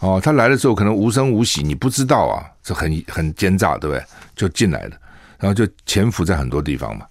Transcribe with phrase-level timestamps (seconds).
[0.00, 4.04] 哦，他来的时候可能无声无息，你不知道啊，这很很奸诈，对不对？
[4.36, 4.90] 就进来了，
[5.38, 7.06] 然后就潜伏在很多地方嘛，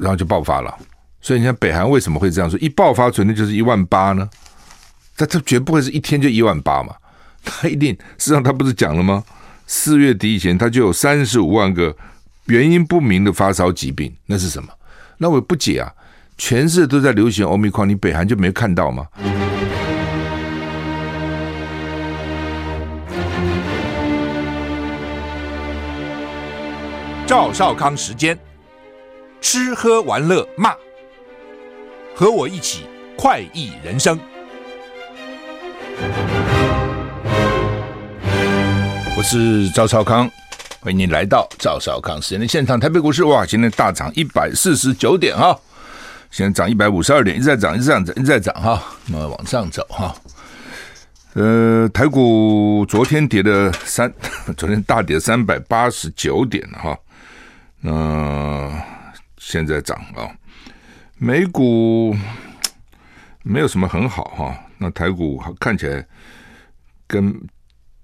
[0.00, 0.74] 然后就爆发了。
[1.20, 2.58] 所以你看北韩为什么会这样说？
[2.58, 4.28] 一爆发准定就是一万八呢？
[5.16, 6.94] 他他绝不会是一天就一万八嘛？
[7.44, 9.22] 他一定，实际上他不是讲了吗？
[9.66, 11.94] 四月底以前他就有三十五万个
[12.46, 14.68] 原因不明的发烧疾病，那是什么？
[15.18, 15.92] 那我不解啊，
[16.36, 19.06] 全世界都在流行欧米康，你北韩就没看到吗？
[27.36, 28.38] 赵少康时间，
[29.40, 30.72] 吃喝玩乐骂，
[32.14, 32.84] 和我一起
[33.18, 34.16] 快意人生。
[39.16, 40.30] 我是赵少康，
[40.78, 42.78] 欢迎你来到赵少康时间的现场。
[42.78, 45.58] 台北股市哇，今天大涨一百四十九点哈，
[46.30, 50.14] 现在涨一百五十二点，一直在涨，一直在涨，一直在涨哈，那么往上走哈。
[51.32, 54.14] 呃，台股昨天跌了三，
[54.56, 56.96] 昨天大跌三百八十九点哈。
[57.86, 58.82] 那、
[59.36, 60.24] 现在涨啊，
[61.18, 62.16] 美股
[63.44, 64.58] 没有什么很好哈。
[64.78, 66.02] 那台股看起来
[67.06, 67.38] 跟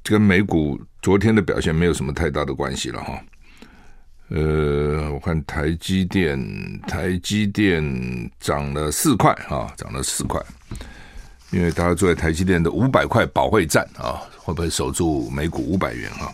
[0.03, 3.19] 跟美股昨天的表现没有什么太大的关系了哈。
[4.29, 6.39] 呃，我看台积电，
[6.83, 7.83] 台积电
[8.39, 10.39] 涨了四块啊，涨了四块，
[11.51, 16.31] 因为大家坐在台积电的五百块保卫战啊，会不会守住美股五百元哈？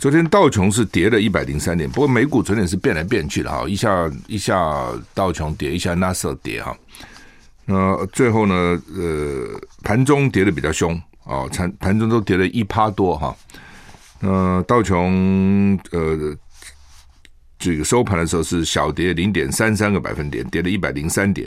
[0.00, 6.74] 昨天道琼是跌了一百零三点，不过美股昨天是变来变去的哈，一下一下道琼跌，一下纳斯跌哈。
[7.66, 8.54] 那最后呢，
[8.96, 13.36] 呃，盘中跌的比较凶啊，盘盘中都跌了一趴多哈。
[14.20, 16.34] 那道琼呃，
[17.58, 21.46] 这个收盘的时候是小跌零点三三个百分点，跌了一百零三点。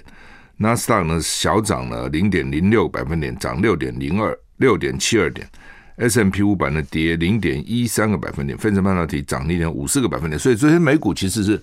[0.57, 5.49] 纳斯达克呢小涨了零点零六百分点，涨六点零二六点七二点。
[5.97, 11.61] S M P 五百呢跌零点一三个百分点，费城半导体涨零点五四个百分点，所以昨天美股其实是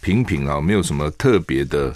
[0.00, 1.94] 平平啊，没有什么特别的，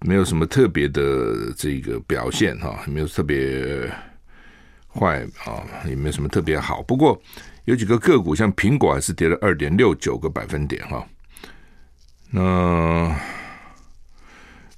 [0.00, 3.90] 没有什么特别的这个表现哈，没有特别
[4.88, 6.82] 坏啊，也没有什么特别好。
[6.82, 7.20] 不过
[7.66, 11.06] 有几个个股，像苹果还是跌了二点六九个百分点哈，
[12.30, 13.14] 那。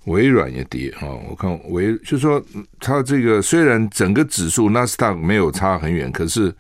[0.07, 2.43] 微软也跌哈，我看微就说
[2.81, 6.53] 它这个虽然整个指数纳斯达克没有差很远，可是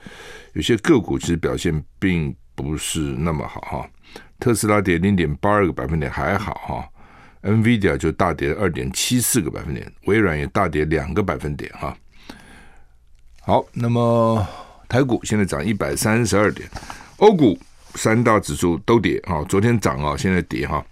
[0.53, 3.91] 有些个股其实表现并不是那么好哈。
[4.39, 6.89] 特斯拉跌零点八二个百分点还好哈
[7.43, 11.97] ，NVIDIA 就大跌二点七四个百分点，微软也大跌两个百分点哈。
[13.41, 14.47] 好，那么
[14.89, 16.69] 台股现在涨一百三十二点，
[17.17, 17.59] 欧股
[17.97, 20.85] 三大指数都跌啊，昨天涨啊，现在跌哈。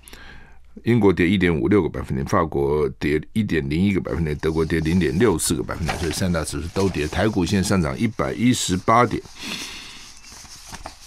[0.84, 7.06] 英国跌一点五六个百分点，法国跌一点零一个百分点，德国跌零点六四个百分点，所以三大指数都跌。
[7.06, 9.22] 台股现在上涨一百一十八点，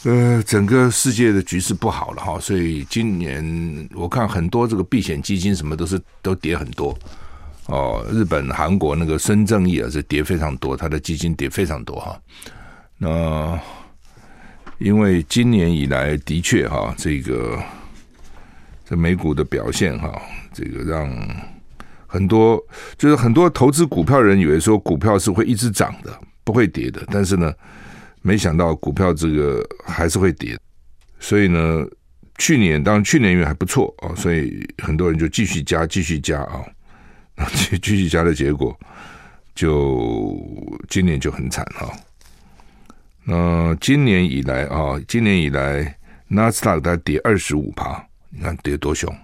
[0.03, 6.97] 呃，整个世界的局势不好了哈，所以今年我看很多这个避险基金什么都是都跌很多
[7.67, 8.05] 哦。
[8.11, 12.19] 日本、韩国那个孙正义啊，是跌非常多，他的基金跌非常多哈。
[12.97, 13.59] 那
[14.77, 17.61] 因为今年以来的确哈，这个。
[18.85, 20.21] 这美股的表现哈，
[20.51, 21.09] 这个让
[22.05, 22.61] 很多
[22.97, 26.11] 就是很多投资股票人以为说股票是会一直涨的，
[26.43, 27.01] 不会跌的。
[27.09, 27.51] 但是呢，
[28.21, 30.57] 没想到股票这个还是会跌。
[31.19, 31.85] 所以呢，
[32.37, 36.61] 去年当然去年因为还不错啊，所以很多人就继续加，继续加啊，
[37.53, 38.77] 继继续加的结果，
[39.55, 40.37] 就
[40.89, 41.89] 今年就很惨哈。
[43.23, 48.05] 那今年以来啊，今年以来纳斯达克它跌二十五趴。
[48.35, 49.15] 你看跌多凶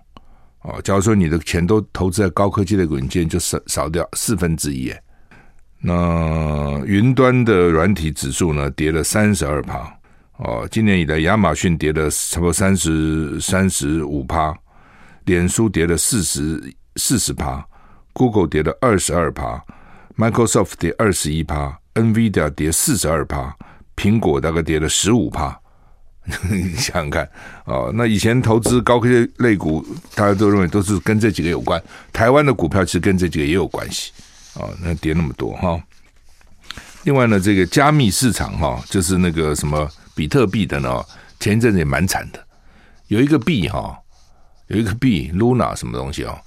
[0.61, 0.79] 哦！
[0.83, 4.93] 假如说你的钱都投资在高科技的软件，就少少掉四分之一。
[5.81, 9.91] 那云端的软体指数呢，跌了三十二趴
[10.37, 10.67] 哦。
[10.69, 14.53] 今年以来，亚马逊跌了差不多三十三十五趴，
[15.25, 16.61] 脸书跌了四十
[16.97, 17.65] 四十趴
[18.13, 19.63] ，Google 跌了二十二趴
[20.17, 23.55] ，Microsoft 跌二十一趴，NVIDIA 跌四十二趴，
[23.95, 25.57] 苹果大概跌了十五趴。
[26.49, 27.27] 你想想看，
[27.65, 29.83] 哦，那以前投资高科技类股，
[30.13, 31.81] 大家都认为都是跟这几个有关。
[32.13, 34.11] 台湾的股票其实跟这几个也有关系，
[34.53, 35.81] 哦，那跌那么多哈。
[37.03, 41.03] 另外呢，这个加密市场哈，就是那个什么比特币的呢，
[41.39, 42.39] 前一阵子也蛮惨的。
[43.07, 43.97] 有一个币哈，
[44.67, 46.37] 有一个币 Luna 什么东西哦，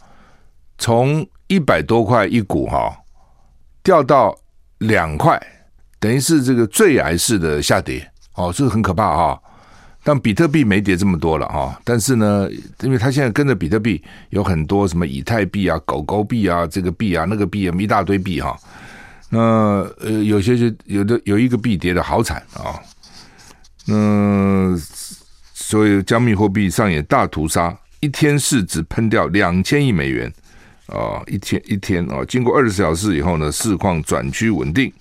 [0.78, 2.96] 从一百多块一股哈，
[3.82, 4.38] 掉到
[4.78, 5.40] 两块，
[5.98, 9.42] 等于是这个坠崖式的下跌，哦，这个很可怕哈。
[10.04, 12.48] 但比特币没跌这么多了哈，但是呢，
[12.80, 18.58] 因为它现在跟着比特币有很多什么以太币啊、狗狗币啊、这个币啊、那个币啊，一大堆币哈。
[19.30, 19.38] 那
[20.00, 22.74] 呃，有些就有的有一个币跌的好惨啊。
[23.86, 24.76] 那
[25.54, 30.32] 所以加密货币上演大屠杀，一天市值喷掉两千亿美元
[30.86, 31.22] 啊！
[31.26, 34.92] 一天一天啊，经过二十四小时以后呢，市况转趋稳定。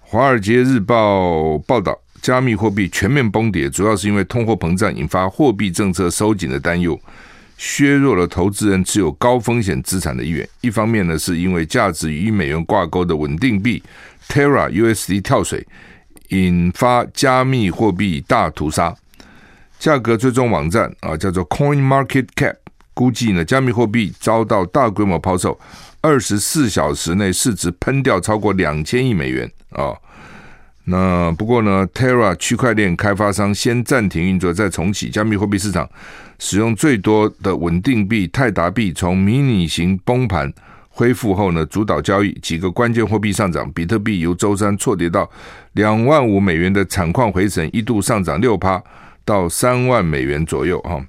[0.00, 6.98] 华尔街日报报道，加密货币全面崩跌，主要是因为通货膨胀引发货币政策收紧的担忧。
[7.58, 10.48] 削弱了投资人持有高风险资产的意愿。
[10.62, 13.80] 一方面呢，是因为价值与美元挂钩的稳定币
[14.28, 15.64] Terra USD 跳水，
[16.28, 18.94] 引发加密货币大屠杀。
[19.78, 22.56] 价格追踪网站啊，叫做 Coin Market Cap，
[22.94, 25.58] 估计呢，加密货币遭到大规模抛售，
[26.00, 29.94] 二十四小时内市值喷掉超过两千亿美元啊。
[30.84, 35.08] 那不过呢，Terra 区块链开发商先暂停运作，再重启。
[35.08, 35.88] 加密货币市场
[36.40, 40.52] 使用最多的稳定币泰达币从迷你型崩盘
[40.88, 42.32] 恢复后呢，主导交易。
[42.42, 45.30] 几个关键货币上涨，比特币由周三错跌到
[45.74, 48.82] 两万五美元的产矿回程，一度上涨六趴
[49.24, 50.80] 到三万美元左右。
[50.80, 51.00] 哈，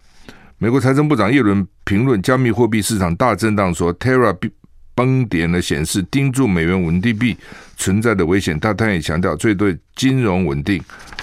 [0.60, 4.52] 美国财政部长耶伦评论加密货币市场大震荡，说 Terra 币。
[4.96, 7.36] 崩跌呢，显示盯住美元稳定币
[7.78, 10.82] 存在的危险，但他也强调，这对金融稳定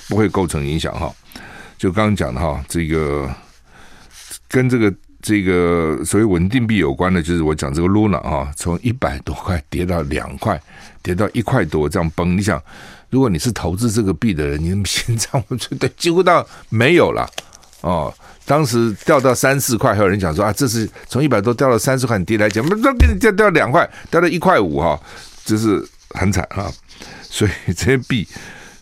[0.08, 1.12] 不会构成影响哈。
[1.78, 3.28] 就刚刚讲的哈，这个
[4.49, 10.61] 跟这个这个所谓稳定币有关的，就是我讲这个 Luna 哈，从一百多块跌到两块，
[11.02, 12.37] 跌到一块多这样崩。
[12.37, 12.62] 你想，
[13.08, 17.28] 如果你是投资这个币的人，你心脏 绝对几乎到没有了
[17.82, 18.12] 哦。
[18.50, 25.00] 当时掉到三四块，还有人讲说啊，这是从一百多掉到三四块，你跌来讲，那给你掉掉两块，掉到一块五哈，
[25.44, 25.81] 就是
[26.19, 26.69] 很惨哈。
[27.23, 28.26] 所以这些币，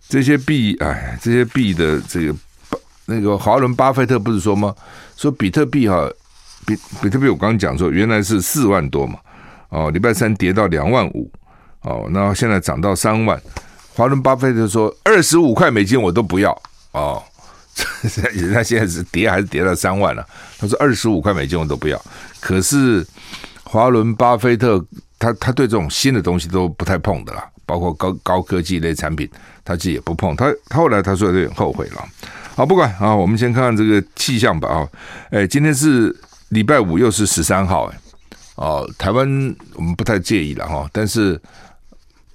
[0.09, 2.35] 这些币，哎，这些币的这个
[3.05, 4.75] 那个华伦巴菲特不是说吗？
[5.19, 6.11] 说比特币哈，
[6.65, 9.19] 比比特币我刚刚讲说原来是四万多嘛，
[9.69, 11.31] 哦，礼拜三跌到两万五，
[11.82, 13.38] 哦，然后现在涨到三万。
[13.94, 16.59] 华伦巴菲特说二十五块美金我都不要
[16.93, 17.23] 哦。
[18.33, 20.27] 人家现在是跌还是跌到三万了？
[20.59, 22.01] 他说二十五块美金我都不要。
[22.41, 23.07] 可是
[23.65, 24.85] 华伦巴菲特
[25.19, 29.29] 他他对这种新的东西都不太碰的啦，包括高高科技类产品，
[29.65, 30.35] 他自己也不碰。
[30.37, 32.09] 他他后来他说有点后悔了。
[32.55, 34.89] 好，不管啊，我们先看看这个气象吧啊。
[35.31, 36.15] 哎，今天是
[36.49, 37.99] 礼拜五，又是十三号哎。
[38.57, 39.29] 哦，台湾
[39.75, 41.41] 我们不太介意了哈，但是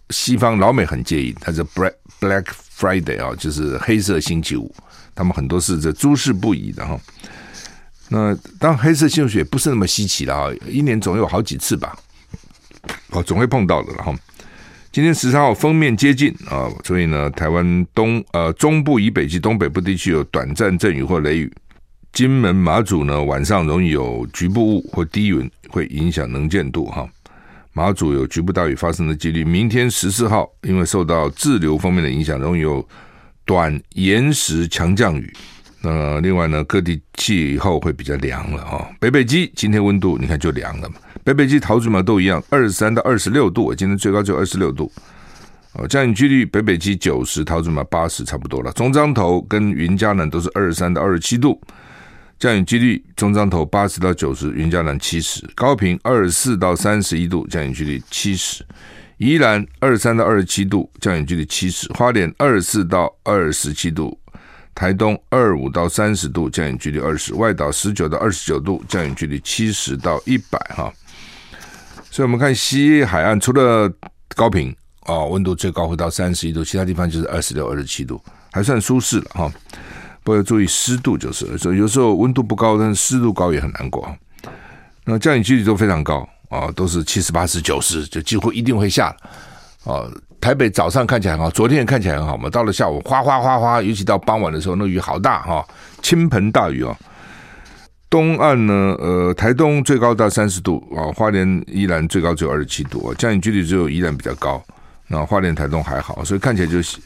[0.10, 2.46] 西方老美很介意，他是 Black Black
[2.78, 4.74] Friday 啊，就是黑色星期五。
[5.16, 7.00] 他们很多是这诸事不宜的哈。
[8.10, 11.98] 那当黑色星期五也不是那么稀奇了哈，一年总有好几次吧，
[13.10, 14.14] 哦，总会碰到的了哈。
[14.92, 21.52] 今天十三号锋面接近啊，所以呢，台湾东呃中部以北及东北部地区有短暂阵雨或雷雨。
[22.12, 27.10] 金门马祖呢，晚上容易有局部雾或低云，会影响能见度哈。
[27.72, 29.44] 马祖有局部大雨发生的几率。
[29.44, 32.88] 明天十四号，因为受到滞留方面的影响，容易有。
[33.46, 35.34] 短延时强降雨，
[35.82, 38.88] 那另外呢，各地气候会比较凉了啊。
[39.00, 44.92] 北北基今天温度你看就凉了嘛，北北基桃竹苗都一样，二十三到二十六度，今天最高就二十六度。
[45.74, 48.72] 哦，降雨几率北北基九十，桃竹苗八十，差不多了。
[48.74, 51.60] 中彰投跟云嘉南都是二十三到二十七度，
[52.38, 55.44] 降雨几率中彰投八十到九十，云嘉南七十。
[55.56, 58.64] 高屏二十四到三十一度，降雨几率七十。
[59.18, 64.18] 宜兰二十三到二十七度，降雨距离七十；花莲二十四到二十七度；
[64.74, 70.92] 台东二五到三十度，降雨距离二十；外岛十九到二十九度，降雨距离七十到一百哈。
[72.10, 73.92] 所以，我们看西海岸，除了
[74.36, 78.22] 高屏哦，温度最高会到三十一度，其他地方就是二十六、二十七度，
[78.52, 79.52] 还算舒适了哈。
[80.24, 84.16] 不过要注意湿度，就是所以有时候温度不高，但是湿度高也很难过。
[85.06, 86.28] 那降雨几率都非常高。
[86.54, 89.16] 哦，都是七十八十九十，就几乎一定会下。
[89.86, 90.08] 哦，
[90.40, 92.48] 台北早上看起来很好，昨天也看起来很好嘛。
[92.48, 95.66] 到了下午，哗哗哗哗，尤其到傍晚的时候，那雨好大哈，
[96.04, 96.96] 倾盆大雨哦。
[98.08, 104.64] 东岸呢，呃，台东最高到三十度啊，花莲依然最高只有二十七度，降雨几率只有依然比较高，
[105.08, 107.00] 那花莲台东还好，所以看起来就是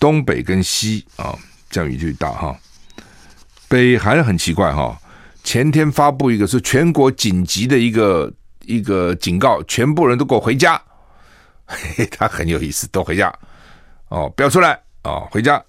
[0.00, 1.32] 东北跟西啊
[1.70, 2.56] 降雨最大哈。
[3.68, 4.98] 北韩很奇怪哈，
[5.44, 8.30] 前天发布一个是全国紧急的一个。
[8.68, 10.80] 一个警告，全部人都给我回家。
[11.66, 13.32] 嘿嘿，他很有意思，都回家
[14.08, 15.62] 哦，不要出来哦，回家。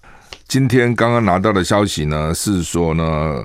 [0.46, 3.44] 今天刚刚拿到的消息呢，是说呢，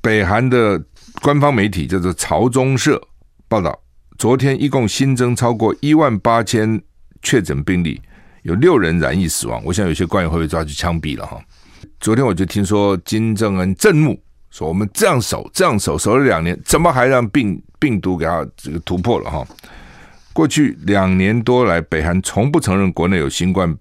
[0.00, 0.82] 北韩的
[1.20, 3.00] 官方媒体叫做朝中社
[3.48, 3.78] 报道，
[4.18, 6.80] 昨天一共新增超过一万八千
[7.22, 8.00] 确诊病例，
[8.42, 9.62] 有六人染疫死亡。
[9.64, 11.38] 我想有些官员会被抓去枪毙了哈？
[12.00, 14.18] 昨天我就听说金正恩震怒。
[14.56, 19.46] 说我们这样守，这样守，守了两年，怎么还让病病毒给他这个突破了哈？
[20.32, 23.76] 过去两年多来，北韩从不承认国内有新冠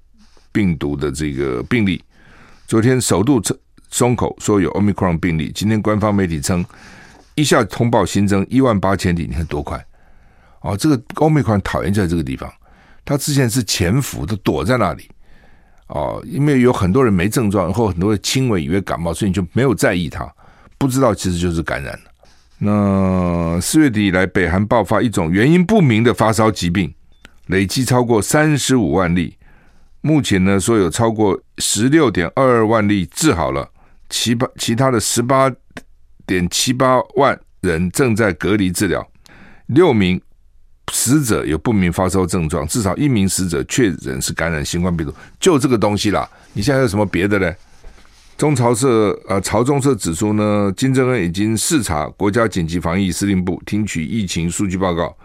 [0.52, 2.04] 病毒的这个病例。
[2.68, 3.42] 昨天首度
[3.90, 6.66] 松口说有 Omicron 病例，今天官方媒体称
[7.36, 9.82] 一下通报新增一万八千例，你看多快！
[10.60, 12.52] 哦，这个 Omicron 讨厌在这个地方，
[13.06, 15.10] 他之前是潜伏，都躲在那里。
[15.88, 20.30] 哦，因为有很多人没症状，或很多人轻微以为感冒，所以就没有在意它，
[20.86, 22.12] 不知道其实就是感染了。
[22.60, 26.94] 那四月底以来，北韩爆发一种原因不明的发烧疾病，
[27.48, 29.36] 累计超过三十五万例。
[30.02, 33.68] 目前呢，说有超过十六点二二万例治好了，
[34.10, 35.52] 其八其他的十八
[36.28, 39.06] 点七八万人正在隔离治疗。
[39.66, 40.22] 六名
[40.94, 45.14] 死者有不明发烧症状，至少一名死者确诊是感染新冠病毒。
[45.40, 47.52] 就这个东西啦，你现在有什么别的呢？
[48.38, 55.16] 中朝社呃，朝中社指出呢，金正恩已经视察国家紧急防疫司令部，听取疫情数据报告。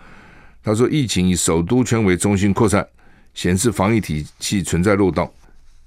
[0.63, 2.87] 他说，疫情以首都圈为中心扩散，
[3.35, 5.29] 显示防疫体系存在漏洞。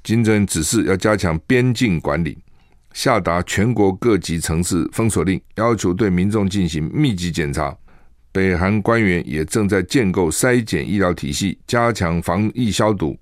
[0.03, 2.37] 金正恩指示要加强边境管理，
[2.91, 7.73] 下达全国各级城市封锁令，要求对民众进行密集检查。
[8.33, 13.17] 北韩官员也正在建构筛检医疗体系，加强防疫消毒。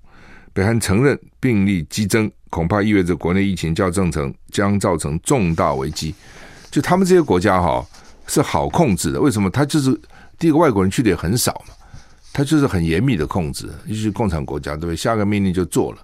[0.52, 2.28] 北韩承认病例激增。
[2.52, 6.14] 恐怕意味着国内疫情较正常，将造成重大危机。
[6.70, 7.82] 就他们这些国家哈
[8.26, 9.48] 是好控制的，为什么？
[9.48, 9.98] 他就是
[10.38, 11.74] 第一个外国人去的也很少嘛，
[12.30, 14.96] 他就是很严密的控制，尤其是共产国家，对不对？
[14.96, 15.98] 下个命令就做了，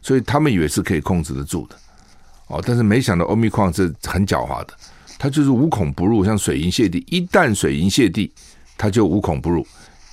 [0.00, 1.76] 所以他们以为是可以控制得住的。
[2.46, 4.72] 哦，但是没想到欧米矿是很狡猾的，
[5.18, 8.32] 他就是无孔不入，像水银泻地，一旦水银泻地，
[8.78, 9.62] 他就无孔不入；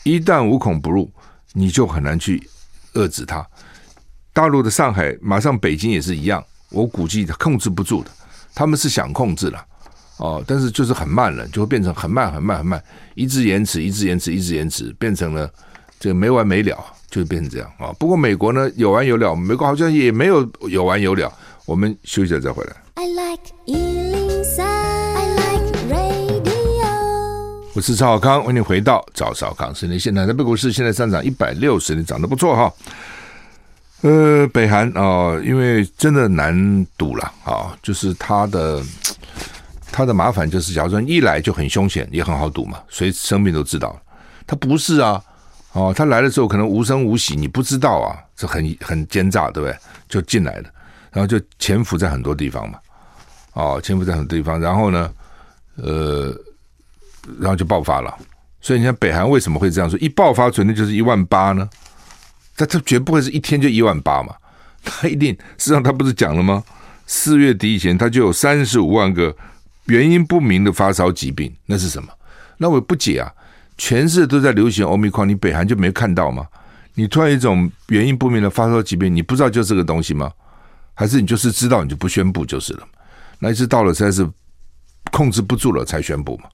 [0.04, 1.10] 一旦无孔不入，
[1.54, 2.46] 你就很难去
[2.96, 3.48] 遏制它。
[4.38, 8.12] 大陆的上海，马上北京也是一样，我估计控制不住的。
[8.54, 9.66] 他们是想控制了，
[10.18, 12.80] 哦，但是就是很慢了，就会变成很慢、很慢、很慢，
[13.16, 15.50] 一直延迟、一直延迟、一直延迟，变成了
[16.00, 16.78] 这个没完没了，
[17.10, 17.96] 就会变成这样啊、哦。
[17.98, 21.34] 不过美国呢，有完有了，美国好像也没有有完有了。
[21.66, 22.76] 我们休息一下再回来。
[22.94, 26.86] I like 103, I like radio。
[27.74, 30.00] 我是赵少康，欢迎回到赵少康时间。
[30.00, 32.72] 现在台北股市现在上涨一百六十，你涨得不错哈。
[34.02, 38.82] 呃，北韩、哦，因为真的难赌了啊、就是他的
[39.92, 44.00] 他的麻烦就是，假如说一来就很凶险，也很好赌嘛，谁生命都知道。
[44.46, 45.20] 他不是啊，
[45.74, 49.76] 哦，他来的时候可能无声无息，你不知道啊，这很很奸诈，对不对？
[50.08, 50.70] 就进来了，
[51.12, 52.80] 然后就潜伏在很多地方嘛，
[53.54, 55.12] 哦，潜伏在很多地方，然后呢，
[55.76, 56.34] 呃，
[57.40, 58.16] 然后就爆发了。
[58.62, 59.98] 所以你看北韩为什么会这样说？
[60.00, 61.68] 一爆发，准的就是一万八呢？
[62.58, 64.36] 他他绝不会是一天就一万八嘛？
[64.84, 66.62] 他一定，事实上他不是讲了吗？
[67.06, 69.34] 四月底以前他就有三十五万个
[69.86, 72.10] 原因不明的发烧疾病，那是什么？
[72.58, 73.32] 那我不解啊！
[73.78, 76.48] 全世界都在流行欧米康，你北韩就没看到吗？
[76.96, 80.32] 你突然一种原因不明的发烧疾病，你不知道就这个东西吗？
[80.96, 82.88] 还是你就是知道你就不宣布就是了？
[83.38, 84.28] 那一直到了实在是
[85.12, 86.50] 控制不住了才宣布嘛？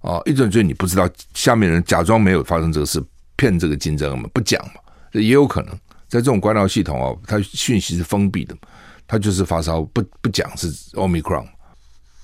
[0.00, 3.04] 哦，一种就是你不知道，下面人假装没有发生这个事，
[3.36, 4.80] 骗这个竞争嘛，不讲嘛。
[5.12, 5.72] 这也有可能，
[6.08, 8.56] 在这种官僚系统哦，它讯息是封闭的，
[9.06, 11.46] 它就是发烧，不不讲是 Omicron。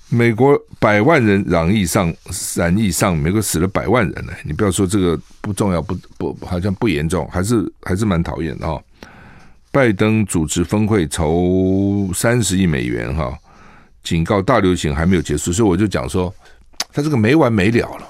[0.09, 2.13] 美国百万人染疫上
[2.55, 4.31] 染疫上，美国死了百万人呢。
[4.45, 8.81] 你不要说这个不重要，不不好像不严重，还是还是蛮讨厌的哈。
[9.69, 13.37] 拜登主持峰会筹三十亿美元哈，
[14.01, 16.33] 警告大流行还没有结束，所以我就讲说，
[16.93, 18.07] 他这个没完没了了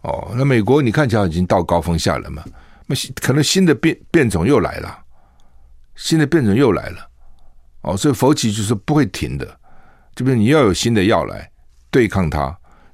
[0.00, 0.32] 哦。
[0.34, 2.42] 那美国你看起来已经到高峰下了嘛？
[2.86, 4.98] 那可能新的变变种又来了，
[5.96, 7.08] 新的变种又来了，
[7.80, 9.58] 哦，所以佛奇就是不会停的，
[10.14, 11.50] 这边你要有新的药来
[11.90, 12.40] 对抗它，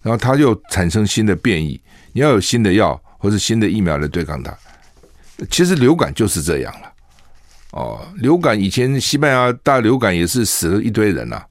[0.03, 1.81] 然后它又产生新的变异，
[2.13, 4.57] 你要有新的药或者新的疫苗来对抗它。
[5.51, 6.93] 其实流感就是这样了，
[7.73, 11.43] 哦，流感以前西班牙大流感也是死了一堆人呐，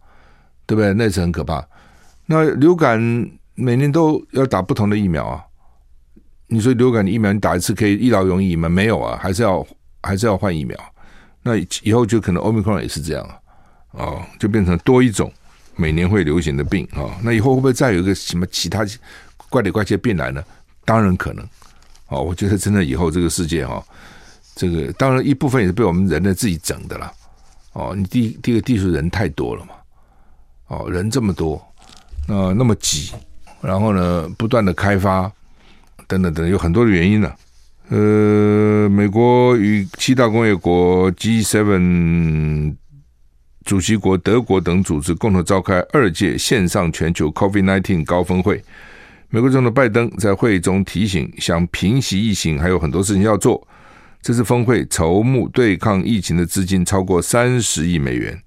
[0.65, 0.93] 对不对？
[0.93, 1.67] 那是很可怕。
[2.25, 2.99] 那流感
[3.55, 5.43] 每年都要打不同的疫苗啊。
[6.51, 8.67] 你说流感的疫苗你打一次可以一劳永逸吗？
[8.67, 9.65] 没有啊，还是要
[10.01, 10.75] 还是要换疫苗。
[11.43, 13.37] 那以后就可能 Omicron 也是这样啊，
[13.91, 15.31] 哦，就变成多一种
[15.75, 17.15] 每年会流行的病啊。
[17.21, 18.83] 那以后会不会再有一个什么其他
[19.47, 20.43] 怪里怪气的病来呢？
[20.85, 21.47] 当然可能。
[22.07, 23.85] 哦，我觉得真的以后这个世界哈，
[24.55, 27.13] 这个当然一部分也是被我们人类自己整的了。
[27.73, 29.73] 哦，你第第一个地数人太多了嘛，
[30.69, 31.63] 哦，人这么多，
[32.27, 33.13] 那那么挤，
[33.61, 35.31] 然后呢，不断的开发。
[36.07, 37.31] 等等等，有很多的原因呢、
[37.89, 42.75] 呃，美国与七大工业国 G7
[43.65, 48.63] 主席国德国等组织共同召开二届线上全球 COVID-19 高峰会，
[49.29, 53.67] 美国总统拜登在会议中提醒，想平息疫情还有很多事情要做。
[54.21, 58.37] 这次峰会筹募对抗疫情的资金超过三十亿美元，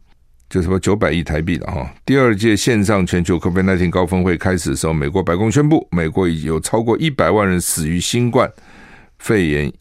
[0.53, 1.91] 就是说九百亿台币了哈。
[2.05, 8.53] 第二届线上全球 COVID-19 高峰会开始的时候，美国白宫宣布，美国已有超过一百万人死于新冠
[9.19, 9.73] 肺炎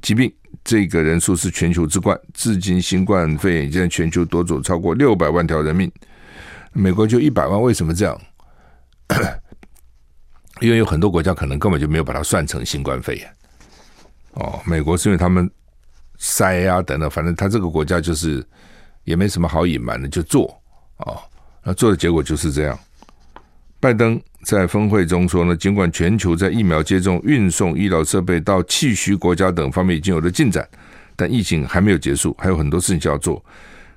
[0.00, 0.32] 疾病，
[0.62, 2.16] 这个人数是全球之冠。
[2.32, 5.90] 至今，新冠肺炎已经在全球夺走超过六百万条人命，
[6.72, 8.16] 美国就一百万，为什么这样？
[10.62, 13.28] 因为有很多国家可能根本就没有把它算成新冠肺炎。
[14.34, 15.50] 哦，美国是因为他们
[16.18, 18.46] 塞啊等等，反正他这个国家就是
[19.10, 20.46] 也没什么好隐瞒的，就做
[20.98, 21.18] 哦，
[21.64, 22.78] 那做的结果就是这样。
[23.80, 30.66] 拜登在峰会中说呢，尽管全球在疫苗接种、运送医疗设备到气虚国家等方面已经有了进展，
[31.16, 33.44] 但疫情还没有结束，还有很多事情需要做，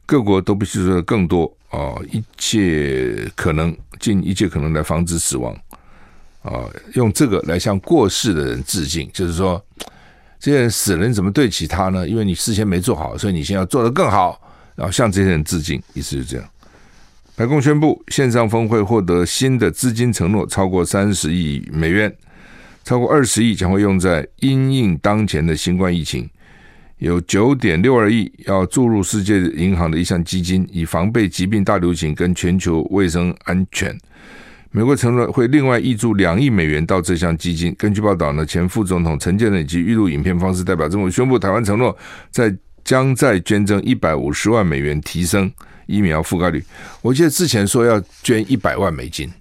[0.07, 5.55] 各国都必须做的更多哦，一切可能尽一切可能来防止死亡
[6.41, 6.65] 啊，
[6.95, 9.63] 用这个来向过世的人致敬，就是说。
[10.39, 12.05] 这些人死人，怎么对起他呢？
[12.05, 14.37] 因为你事先没做好，所以你现在要做得更好，
[14.75, 15.81] 然后向这些人致敬。
[15.93, 16.47] 意思是这样。
[17.35, 22.15] 白宫宣布，线上峰会获得新的资金承诺，超过三十亿美元，
[22.83, 26.29] 超过二十亿将会用在因应当前的新冠疫情，
[26.99, 33.97] 有九点六二亿要注入世界银行的一项基金，以防备疾病大流行跟全球卫生安全。
[34.69, 37.73] 美国承诺会另外挹注两亿美元到这项基金。
[37.77, 41.95] 根据报道呢，前副总统陈建仁以及预录影片方式代表政府宣布，台湾承诺
[42.31, 45.51] 在将再捐赠一百五十万美元，提升
[45.85, 46.63] 疫苗覆盖率。
[47.01, 49.31] 我记得之前说要捐一百万美金，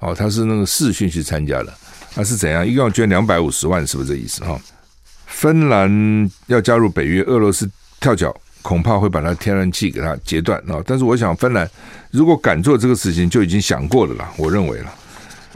[0.00, 1.72] 哦，他是那个视讯去参加的，
[2.14, 2.66] 他是怎样？
[2.66, 4.44] 一共要捐两百五十万，是不是这意思？
[4.44, 4.60] 哈，
[5.26, 7.70] 芬兰要加入北约，俄罗斯
[8.00, 8.34] 跳脚。
[8.60, 10.82] 恐怕会把它天然气给它截断啊！
[10.84, 11.66] 但是我想，芬兰
[12.10, 14.30] 如果敢做这个事情，就已经想过了啦。
[14.36, 14.92] 我认为了，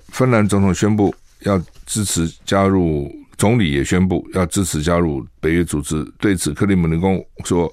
[0.09, 3.13] 芬兰总统宣布要支持加入，
[3.43, 6.05] 总理也宣布要支持加入北约组织。
[6.21, 7.69] 对此，克里姆林宫说，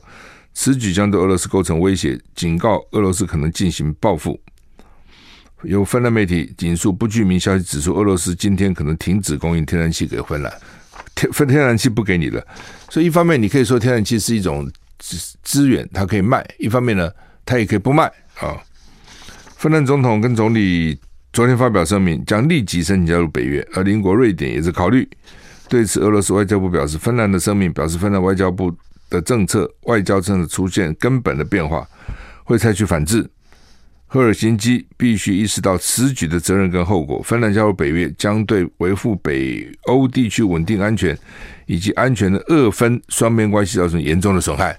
[0.55, 4.41] 此举将对俄罗斯构成威胁，警告俄罗斯可能进行报复。
[5.61, 10.51] 有芬兰媒体引述不具名消息指出，俄罗斯今天可能停止供应天然气给芬兰，
[11.13, 12.43] 天分天然气不给你了。
[12.89, 14.67] 所以一方面，你可以说天然气是一种。
[15.01, 17.09] 资资源，它可以卖；一方面呢，
[17.45, 18.03] 它也可以不卖
[18.41, 18.59] 啊。
[19.55, 20.99] 芬兰总统跟总理
[21.31, 25.07] 昨天发表声明，将立即申请加入北约，而邻国瑞典也是考虑。
[25.69, 28.75] 对此，俄罗斯外交部表示，芬兰的声明表示，芬兰外交部
[29.09, 31.87] 的政策外交政策出现根本的变化，
[32.43, 33.29] 会采取反制。
[34.07, 37.21] 赫尔辛基必须意识到此举的责任跟后果。
[37.23, 41.15] 芬兰加入北约将对维护北欧地区稳定安全
[41.67, 44.75] 以及安全的二分双边关系造成严重的损害。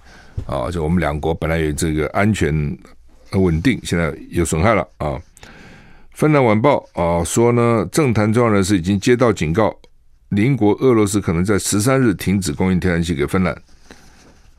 [0.47, 2.53] 啊，就我们两国本来有这个安全
[3.35, 5.17] 稳定，现在有损害了啊。
[6.15, 9.73] 芬兰晚报啊说呢，政坛重要人士已经接到警告，
[10.31, 13.55] 邻国俄罗斯可能在十三日停止供应天然气给芬兰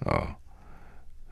[0.06, 0.28] 啊。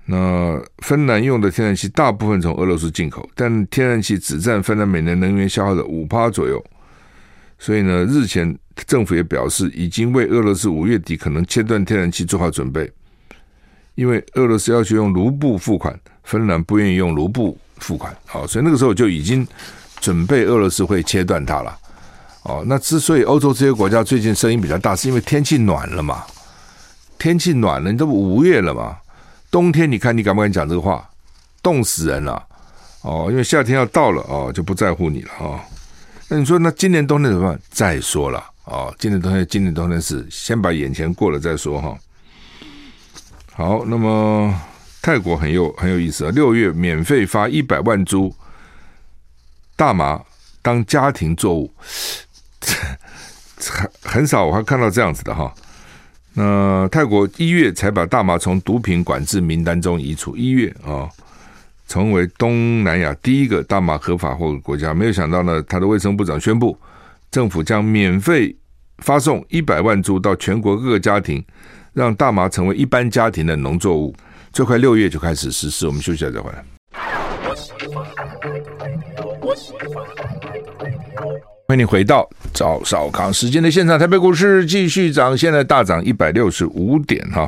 [0.05, 6.63] 那芬兰用的天然气大部分从俄罗斯进口，但天然气只占芬兰每年能源消耗的五趴左右。
[7.59, 12.91] 所以呢，日前政府也表示，已经为俄罗斯五月底可能切断天然气做好准备。
[13.95, 19.45] 因为俄罗斯要求用卢布付款，芬兰不愿意用卢布付款，好，所以那个时候就已经
[19.99, 21.77] 准备俄罗斯会切断它了。
[22.43, 26.23] 哦，那之所以欧洲这些国家最近声音比较大，是因为天气暖了嘛？
[27.17, 28.97] 天气暖了，你都五月了嘛？
[29.51, 31.07] 冬天你看你敢不敢讲这个话？
[31.61, 32.41] 冻死人了
[33.01, 33.27] 哦！
[33.29, 35.59] 因为夏天要到了哦，就不在乎你了哦。
[36.29, 37.59] 那你说那今年冬天怎么办？
[37.69, 41.97] 再说了哦，今年冬天，今年冬天是先把眼前过了再说哈。
[43.51, 44.53] 好，那么
[45.01, 48.33] 泰国很有很有意思啊，六月免费发一百万株
[49.75, 50.21] 大麻
[50.61, 51.73] 当家庭作物，
[53.59, 55.53] 很很少我还看到这样子的哈。
[56.33, 61.09] 那泰国一月才把大麻从毒品管制名单中移除，一月啊，
[61.87, 64.93] 成为东南亚第一个大麻合法化国家。
[64.93, 66.77] 没有想到呢，他的卫生部长宣布，
[67.31, 68.55] 政府将免费
[68.99, 71.43] 发送一百万株到全国各个家庭，
[71.93, 74.15] 让大麻成为一般家庭的农作物。
[74.53, 75.87] 最快六月就开始实施。
[75.87, 76.63] 我们休息一下再回来。
[81.69, 87.41] 欢迎你回到赵少康时间的现场，台北股市继续涨，现在大涨一百六十五点哈。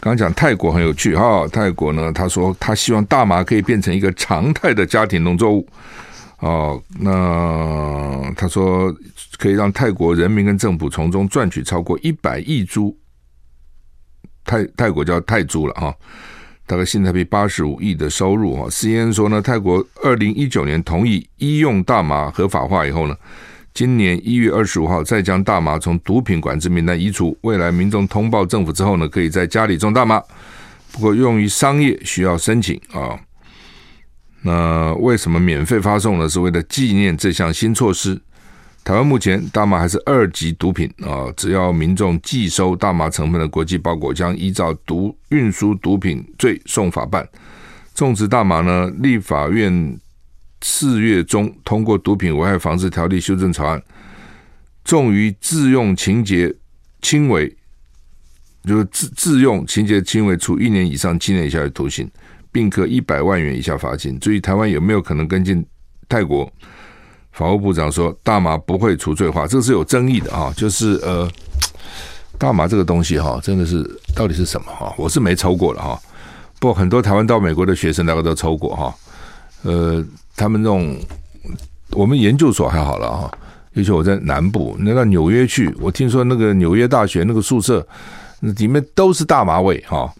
[0.00, 5.68] 刚刚讲泰国很有趣哈，泰国呢，他说他希望大麻可以变成一个常态的家庭农作物
[6.38, 6.82] 哦。
[7.00, 8.90] 那他说
[9.36, 12.96] 可以让泰国人民跟政府从中赚取超过一百亿铢
[14.42, 15.94] 泰泰国叫泰铢了哈。
[16.68, 23.16] 大概新台币八十五亿的收入哈，CNN 说呢，泰国二零一九年同意医用大麻合法化以后呢，
[23.72, 27.34] 今年一月二十五号再将大麻从毒品管制名单移除。
[27.40, 30.22] 未来民众通报政府之后呢，可以在家里种大麻，
[30.92, 33.18] 不过用于商业需要申请啊。
[34.42, 36.28] 那为什么免费发送呢？
[36.28, 38.20] 是为了纪念这项新措施。
[38.84, 47.28] 台湾目前大麻还是二级毒品啊，只要民众寄收大麻成分的国际包裹，将依照毒运输毒品罪送法办。
[47.94, 49.98] 种植大麻呢，立法院
[50.62, 53.82] 四月中通过毒品危害防治条例修正草案，
[54.84, 56.54] 重于自用情节
[57.02, 57.54] 轻微，
[58.64, 62.10] 就是自自用情节轻微，处一年以上七年以下的徒刑，
[62.50, 64.18] 并可一百万元以下罚金。
[64.18, 65.62] 至于台湾有没有可能跟进
[66.08, 66.50] 泰国？
[67.38, 70.52] 法务部长说，大麻不会除罪化，这个是有争议的啊。
[70.56, 71.30] 就是呃，
[72.36, 74.92] 大麻这个东西哈，真的是到底是什么哈？
[74.98, 76.00] 我是没抽过了哈，
[76.58, 78.92] 不过很多台湾到美国的学生大概都抽过哈。
[79.62, 80.98] 呃，他们这种
[81.90, 83.30] 我们研究所还好了哈，
[83.74, 87.86] 尤其我在南部，那到纽约去，我听说那个纽约大学那个宿舍
[88.40, 90.12] 里面都是大麻味哈。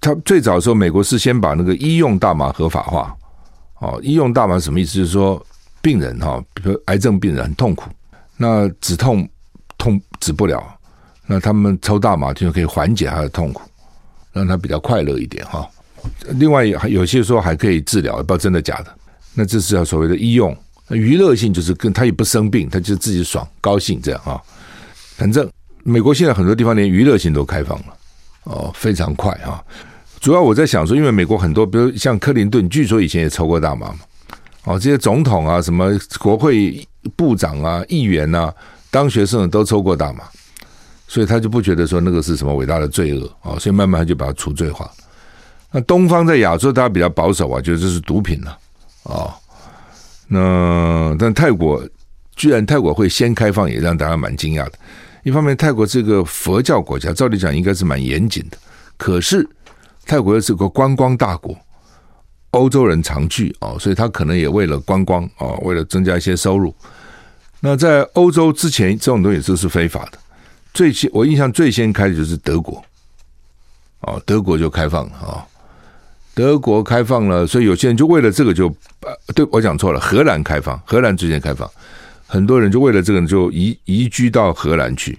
[0.00, 3.14] 他最早的时候，美国是先把那个医用大麻合法化。
[3.80, 4.96] 哦，医用大麻什么意思？
[4.96, 5.44] 就是说。
[5.84, 7.90] 病人哈，比如癌症病人很痛苦，
[8.38, 9.28] 那止痛
[9.76, 10.64] 痛止不了，
[11.26, 13.60] 那他们抽大麻就可以缓解他的痛苦，
[14.32, 15.68] 让他比较快乐一点哈。
[16.36, 18.86] 另外还有些说还可以治疗，不知道真的假的。
[19.34, 20.56] 那这是叫所谓的医用，
[20.88, 24.42] 娱乐性就是跟他也不生病，他就自己爽高兴这样哈。
[25.16, 25.46] 反正
[25.82, 27.86] 美国现在很多地方连娱乐性都开放了
[28.44, 29.62] 哦，非常快哈。
[30.18, 33.98] 主要我在想说，因为美国很多，比如像克林顿，据说以前也抽过大麻嘛。
[34.64, 38.52] 哦，这些总统啊，什么国会部长啊、议员啊，
[38.90, 40.24] 当学生都抽过大麻，
[41.06, 44.90] 所以他就不觉得说那个是什么伟大的罪恶啊，所以慢慢他就把它除罪化。
[45.70, 48.58] 那东方在亚洲，大家比较保守啊，觉得这是毒品了
[49.02, 49.36] 啊。
[50.28, 51.86] 那但泰国
[52.34, 54.72] 居然泰国会先开放，也让大家蛮惊讶的。
[55.24, 58.56] 一方面，泰国这个佛教国家，照理讲应该是蛮严谨的，
[58.96, 59.46] 可是
[60.06, 61.54] 泰国又是个观光大国。
[62.54, 66.74] 欧洲人常去哦，所以他可能也为了观光哦，为了增加一些收入。
[67.60, 70.18] 那在欧洲之前，这种东西都是非法的。
[70.72, 72.84] 最先我印象最先开的就是德国，
[74.00, 75.46] 哦，德国就开放了啊，
[76.34, 78.72] 德国开放了，所以有些人就为了这个就，
[79.34, 81.68] 对，我讲错了，荷兰开放，荷兰最先开放，
[82.26, 85.18] 很多人就为了这个就移移居到荷兰去。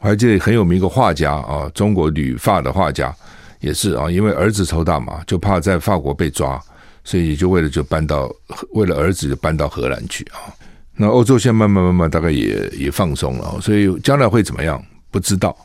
[0.00, 3.14] 我还记得很有名一个画家啊，中国旅法的画家。
[3.60, 6.60] 也是啊，因为儿子抽大麻，就怕在法国被抓，
[7.04, 8.30] 所以就为了就搬到
[8.72, 10.52] 为了儿子就搬到荷兰去啊。
[10.96, 15.56] 那欧洲现在慢慢慢慢大概也也放松了，所以将来会怎么样不知道。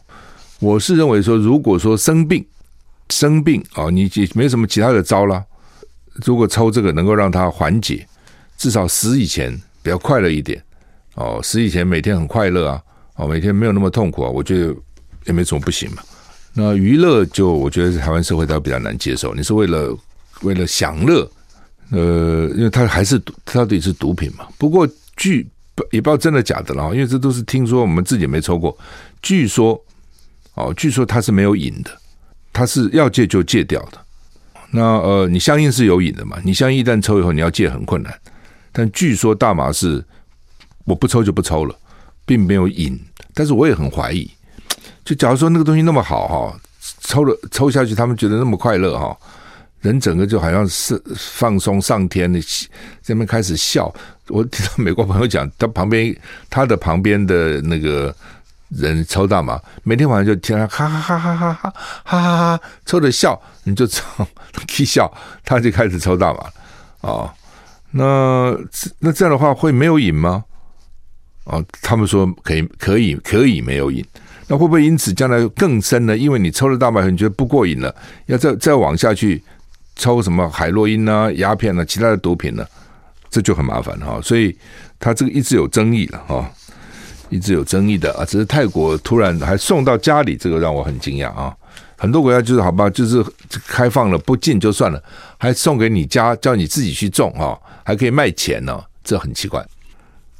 [0.60, 2.45] 我是认为说，如果说生病
[3.10, 5.43] 生病啊，你也没什么其他的招了，
[6.25, 8.08] 如果抽这个能够让他缓解，
[8.58, 9.51] 至少死以前
[9.84, 10.63] 比较快乐一点
[11.15, 12.81] 哦，死以前每天很快乐啊，
[13.15, 14.73] 哦，每天没有那么痛苦啊，我觉得
[15.25, 16.01] 也没什么不行嘛。
[16.58, 19.36] 那娱乐就我觉得是台湾社会都比较难接受。
[19.36, 19.96] 你是为了
[20.41, 21.30] 为了享乐，
[21.91, 24.48] 呃，因为它还是它到底是毒品嘛。
[24.58, 24.88] 不过
[25.18, 25.46] 据
[25.91, 28.76] 也不知道真的假的了，因为这都是听说，我们自己没抽过。
[29.22, 29.78] 据说
[30.54, 31.91] 哦，据说它是没有瘾的，
[32.54, 33.98] 它是要戒就戒掉的。
[34.72, 36.38] 那呃，你香烟是有瘾的嘛？
[36.46, 38.18] 你香烟一旦抽以后，你要戒很困难。
[38.72, 40.04] 但据说大麻是
[40.86, 41.76] 我不抽就不抽了，
[42.26, 42.98] 并没有瘾。
[43.34, 44.32] 但是我也很怀疑。
[45.06, 46.60] 就假如说那个东西那么好哈，
[47.02, 49.15] 抽了抽下去，他们觉得那么快乐哈，
[49.82, 52.41] 人整个就好像是放松上天的，
[53.04, 53.94] 这边开始笑。
[54.30, 56.13] 我听到美国朋友讲，他旁边
[56.50, 58.13] 他的旁边的那个
[58.70, 64.04] 人抽大麻，每天晚上就听他哈哈哈哈哈哈哈哈哈抽着笑，你就抽，
[64.80, 65.10] 一笑，
[65.44, 67.32] 他就开始抽大麻啊。
[67.91, 68.58] 那
[68.98, 70.44] 那这样的话会没有瘾吗？
[71.44, 74.04] 哦，他们说可以，可以，可以没有瘾。
[74.47, 76.15] 那会不会因此将来更深呢？
[76.15, 77.93] 因为你抽了大麻，你觉得不过瘾了，
[78.27, 79.43] 要再再往下去
[79.95, 82.65] 抽什么海洛因啊、鸦片啊、其他的毒品呢？
[83.29, 84.19] 这就很麻烦哈。
[84.21, 84.55] 所以
[84.99, 86.49] 他这个一直有争议了哈，
[87.29, 88.23] 一直有争议的啊。
[88.23, 91.55] 只是泰国突然还送到家里，这个让我很惊讶啊。
[91.97, 93.25] 很多国家就是好吧，就是
[93.67, 95.01] 开放了不禁就算了，
[95.38, 99.65] 还送给你家，叫你自己去种哈，还可以卖钱呢，这很奇怪。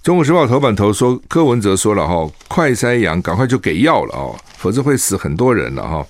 [0.06, 6.06] 中国时报头版头说，柯文哲说了哈，快筛阳赶快就给药了哦，否则会死很多人了哈。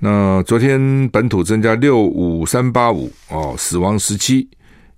[0.00, 4.46] 那昨天本土增加六五三八五哦，死亡十七，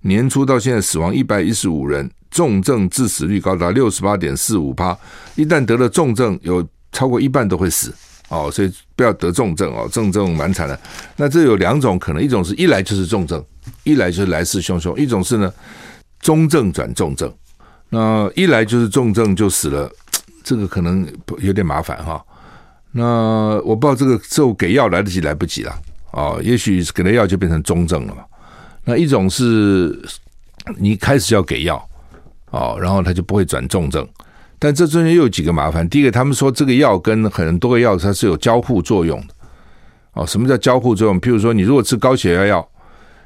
[0.01, 4.97] 年初到现在死亡一百一十五人，重症致死率高达六十八点四五趴，
[5.35, 7.95] 一旦得了重症，有超过一半都会死
[8.27, 10.77] 哦，所以不要得重症哦，重症蛮惨的。
[11.15, 13.41] 那这有两种可能，一种是一来就是重症，
[13.85, 15.49] 一来就是来势汹汹；一种是呢，
[16.19, 17.33] 中症转重症。
[17.89, 19.89] 那一来就是重症就死了，
[20.43, 21.07] 这个可能
[21.39, 22.23] 有点麻烦哈。
[22.91, 25.71] 那我不知道这个之后给药来得及来不及了
[26.11, 26.37] 啊？
[26.41, 28.23] 也许给了药就变成中症了嘛。
[28.83, 29.99] 那一种是
[30.77, 31.75] 你开始要给药
[32.51, 34.07] 啊，然后他就不会转重症。
[34.57, 35.87] 但这中间又有几个麻烦。
[35.89, 39.27] 第一个，他们说这个药跟很多个药它是有交互作用的。
[40.13, 41.19] 哦，什么叫交互作用？
[41.19, 42.65] 譬如说，你如果吃高血压药，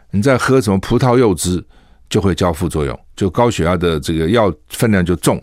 [0.09, 1.63] 你在喝什么葡萄柚汁，
[2.09, 5.41] 就会交互作用，就高血压的这个药分量就重。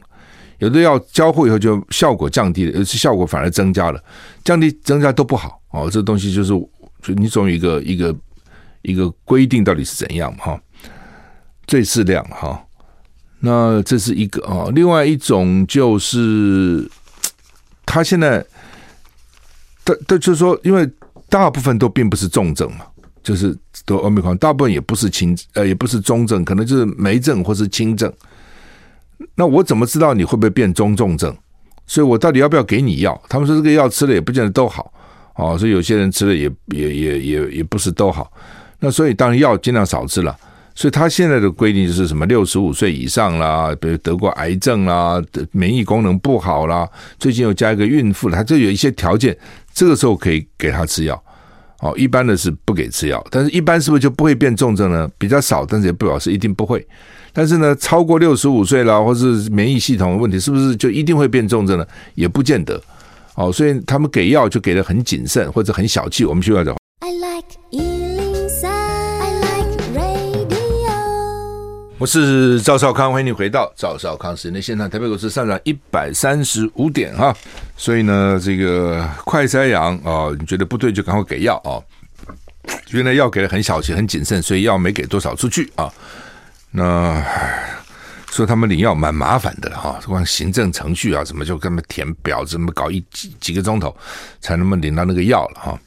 [0.61, 4.03] 有的药交互以后就效果降低了，有些效果反而增加了，
[4.43, 5.61] 降低增加都不好。
[5.73, 6.49] 哦，这东西就是
[7.03, 8.17] 就你总有一个一个
[8.81, 10.35] 一个规定到底是怎样？
[10.39, 10.59] 哈，
[11.67, 12.65] 最适量哈。
[13.41, 16.91] 那这是一个啊，另外一种就是
[17.85, 18.43] 他现在，
[19.85, 20.91] 他他就是说，因为。
[21.29, 22.87] 大部分都并不是重症嘛，
[23.27, 23.53] 就是
[23.85, 28.13] 得欧米康，大部分也不是轻呃，也不是中症，可能就是没症或是轻症。
[29.35, 31.37] 那我怎么知道你会不会变中重症？
[31.89, 33.21] 所以我到底要不要给你药？
[33.29, 34.93] 他们说这个药吃了也不见得都好
[35.35, 38.31] 哦，所以有些人吃了也也也也也不是都好。
[38.79, 40.37] 那所以当然药尽量少吃了。
[40.77, 49.37] 所以他现在的规定就是什么六十五岁以上啦，比如得过癌症啦，免疫功能不好啦，最近又加一个孕妇，他就有一些条件。
[49.73, 51.21] 这个时候可以给他吃药，
[51.81, 55.09] 哦，一般的是不给吃药，但是一般是不是就不会变重症呢？
[55.19, 56.87] 比较少，但是也不表示一定不会。
[57.33, 61.87] 但是呢，超过六十五岁了，或是免疫系统的问题，是不是就一定会变重症呢？
[62.15, 62.81] 也不见得。
[63.35, 66.25] 哦，所以他们给药就给的很谨慎，或者很小气。
[66.25, 66.75] 我们需要讲。
[71.99, 74.89] 我是赵少康，欢迎你回到赵少康时间的现场。
[74.89, 77.35] 台北股市上涨一百三十五点哈，
[77.75, 81.81] 所以呢，这个快筛阳啊，你觉得不对就赶快给药啊。
[82.91, 85.91] 原来药给的很小气、很谨慎，所以药没给多少出去啊。
[86.71, 87.25] 那
[88.31, 93.97] 说他们领药蛮麻烦的哈，光行政程序啊，什么就跟他们填表，怎么搞一几几个钟头
[94.43, 95.81] 才能够领到那个药了哈，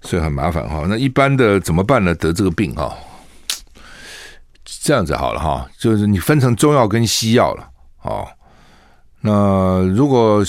[0.00, 0.86] 所以很麻烦哈。
[0.88, 2.14] 那一般的怎么办呢？
[2.14, 2.96] 得这个病哈？
[4.88, 7.68] 这样子好了哈，就是你分成中药跟西药了
[8.00, 8.26] 哦。
[9.20, 10.42] 那如果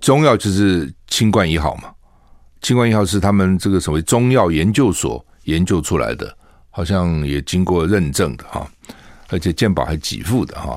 [0.00, 1.84] 中药就是清冠一号嘛，
[2.62, 6.36] 清冠一号是他们这个所谓中药研究所研究出来的，
[6.70, 8.68] 好像也经过认证的哈，
[9.28, 10.76] 而且健保还给付的哈。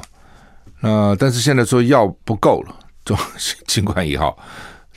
[0.79, 3.17] 那但是现在说药不够了，中
[3.65, 4.37] 清冠一号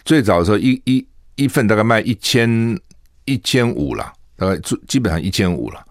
[0.04, 2.78] 最早的时候一一一份大概卖一千
[3.24, 5.82] 一千五了，大概基本上一千五了。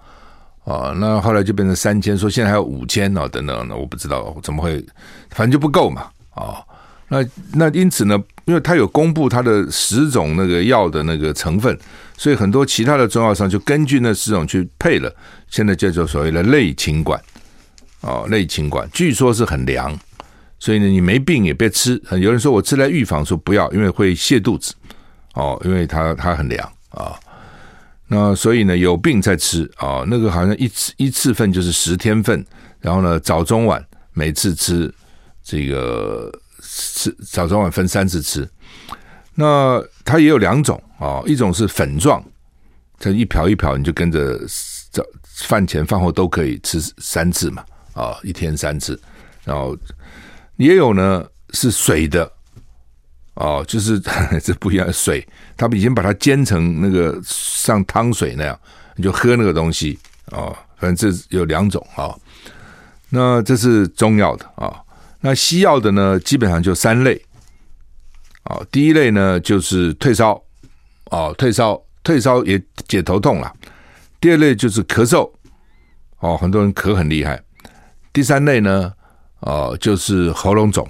[0.66, 4.84] 啊、那后来就变成三千，说现在还有五千哦，等等，那我不知道怎么会，
[5.30, 6.02] 反正就不够嘛，
[6.32, 6.66] 啊、哦，
[7.08, 7.24] 那
[7.54, 11.78] 那因此呢，因为他有公布他的十种那个药的那个成分，
[12.18, 15.16] 所以很多其他的中药商就根据那十种去配了，
[15.50, 17.22] 现在叫做所谓的类清管，
[18.02, 19.96] 哦，类清管，据说是很凉，
[20.58, 24.74] 所以呢，你没病也别吃，有人说我吃来预防，说不要，因为会泻肚子，
[25.36, 27.14] 哦，因为它它很凉啊。
[28.08, 32.46] 那所以呢，有病再吃啊、那个好像一次一次份就是十天份，
[32.80, 34.94] 然后呢，早中晚每次吃
[35.44, 38.48] 这个吃早中晚分三次吃。
[39.34, 42.24] 那它也有两种啊、一种是粉状，
[43.00, 44.40] 它一瓢一瓢，你就跟着
[44.92, 45.04] 早
[45.48, 49.00] 饭前饭后都可以吃三次嘛，啊、一天三次。
[49.44, 49.76] 然后
[50.58, 52.32] 也有呢是水的。
[53.36, 54.00] 哦，就是
[54.44, 58.60] 这不一样，水，他们已经把它煎成那个像汤水那样，
[58.96, 59.98] 你就喝那个东西
[60.32, 60.56] 哦。
[60.78, 62.20] 反正这有两种啊、哦。
[63.10, 64.76] 那这是中药的啊、哦。
[65.22, 67.22] 那西药的呢，基本上就三类。
[68.46, 70.42] 哦，第一类呢就是退烧，
[71.06, 73.52] 哦，退烧，退烧也解头痛了。
[74.22, 75.32] 第二类就是咳嗽，
[76.20, 77.42] 哦，很多人咳很厉害。
[78.14, 78.94] 第三类呢，
[79.40, 80.88] 哦，就是喉咙肿，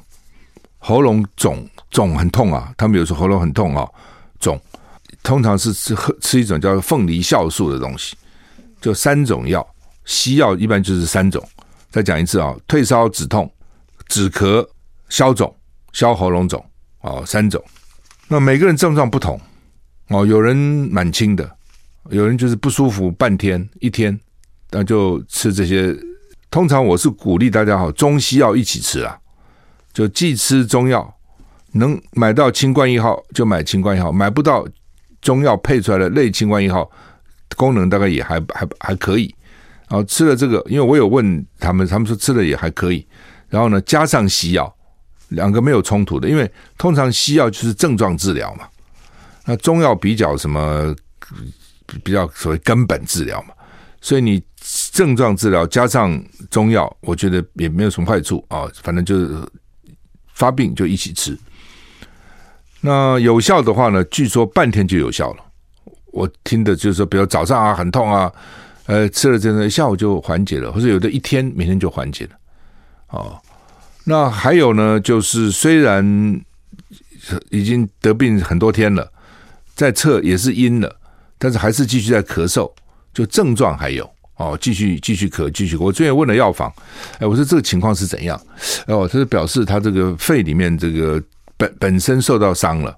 [0.80, 1.68] 喉咙肿。
[1.96, 3.90] 肿很痛啊，他们有时候喉咙很痛啊，
[4.38, 4.60] 肿，
[5.24, 8.18] 通常是吃喝吃一种叫凤梨酵素的东西，
[8.82, 9.66] 就三种药，
[10.04, 11.42] 西药一般就是三种。
[11.90, 13.50] 再讲一次啊，退烧止痛、
[14.10, 14.68] 止咳
[15.08, 15.56] 消肿、
[15.94, 16.62] 消喉咙肿
[17.00, 17.64] 哦，三种。
[18.28, 19.40] 那每个人症状不同
[20.10, 21.50] 哦，有人蛮轻的，
[22.10, 24.20] 有人就是不舒服半天一天，
[24.70, 25.96] 那就吃这些。
[26.52, 29.18] 通常我是鼓励大家哈，中西药一起吃啊，
[29.94, 31.10] 就既吃中药。
[31.78, 34.66] 能买到清冠一号就买清冠一号，买不到
[35.22, 36.90] 中药配出来的类清冠一号，
[37.58, 39.34] 功能大概也还还还可以。
[39.90, 43.06] 然后吃了这个，因为我有问他们，他们说吃了也还可以。
[43.50, 44.74] 然后呢，加上西药，
[45.30, 48.68] 两个没有冲突的，因为通常西药就是症状治疗嘛，
[49.46, 50.96] 那中药比较什么
[52.04, 53.54] 比较所谓根本治疗嘛，
[54.02, 54.42] 所以你
[54.92, 58.68] 症状治疗加上中药，我觉得也没有什么坏处啊。
[58.82, 59.38] 反正就是
[60.34, 61.38] 发病就一起吃。
[62.86, 65.44] 那有效的话呢，据说半天就有效了。
[66.14, 68.32] 我听的就是说，比如早上啊很痛啊，
[68.86, 72.32] 呃吃了这个下午就缓解了，或者有的一天每天就缓解了。
[73.10, 73.42] 哦，
[74.04, 76.40] 那还有呢，就是虽然
[77.50, 79.12] 已经得病很多天了，
[79.74, 80.96] 在测也是阴了，
[81.40, 82.72] 但是还是继续在咳嗽，
[83.12, 85.80] 就症状还有哦，继续继续咳，继续咳。
[85.80, 86.72] 我最近问了药房，
[87.18, 88.40] 哎，我说这个情况是怎样？
[88.86, 91.22] 哦，他就表示他这个肺里面这个
[91.58, 92.96] 本本身受到伤了，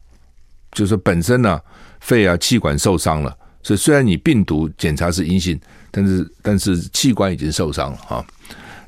[0.72, 1.60] 就是说本身呢
[2.00, 5.60] 肺啊气管受伤了，所以虽然你病毒检查是阴性，
[5.92, 8.26] 但是但是器官已经受伤了哈。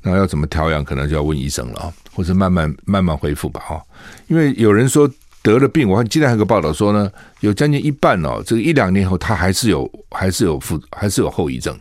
[0.01, 3.83] 那要怎么调养，可能就要问医生了啊，或者慢慢慢慢恢复吧哈。
[4.27, 5.09] 因为有人说
[5.43, 11.77] 得了病，我看今天还有个报道说呢，有将近一半哦，这个一两年后他还是有还是有副还是有后遗症。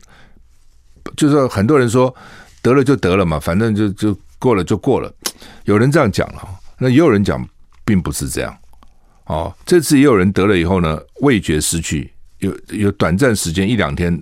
[1.16, 2.12] 就是说很多人说
[2.60, 5.12] 得了就得了嘛，反正就就过了就过了。
[5.64, 7.48] 有人这样讲了，那也有人讲
[7.88, 8.54] 并不是这样。
[9.24, 14.12] 哦，这次也有人得了以后呢，味觉失去，有有短暂时间一两天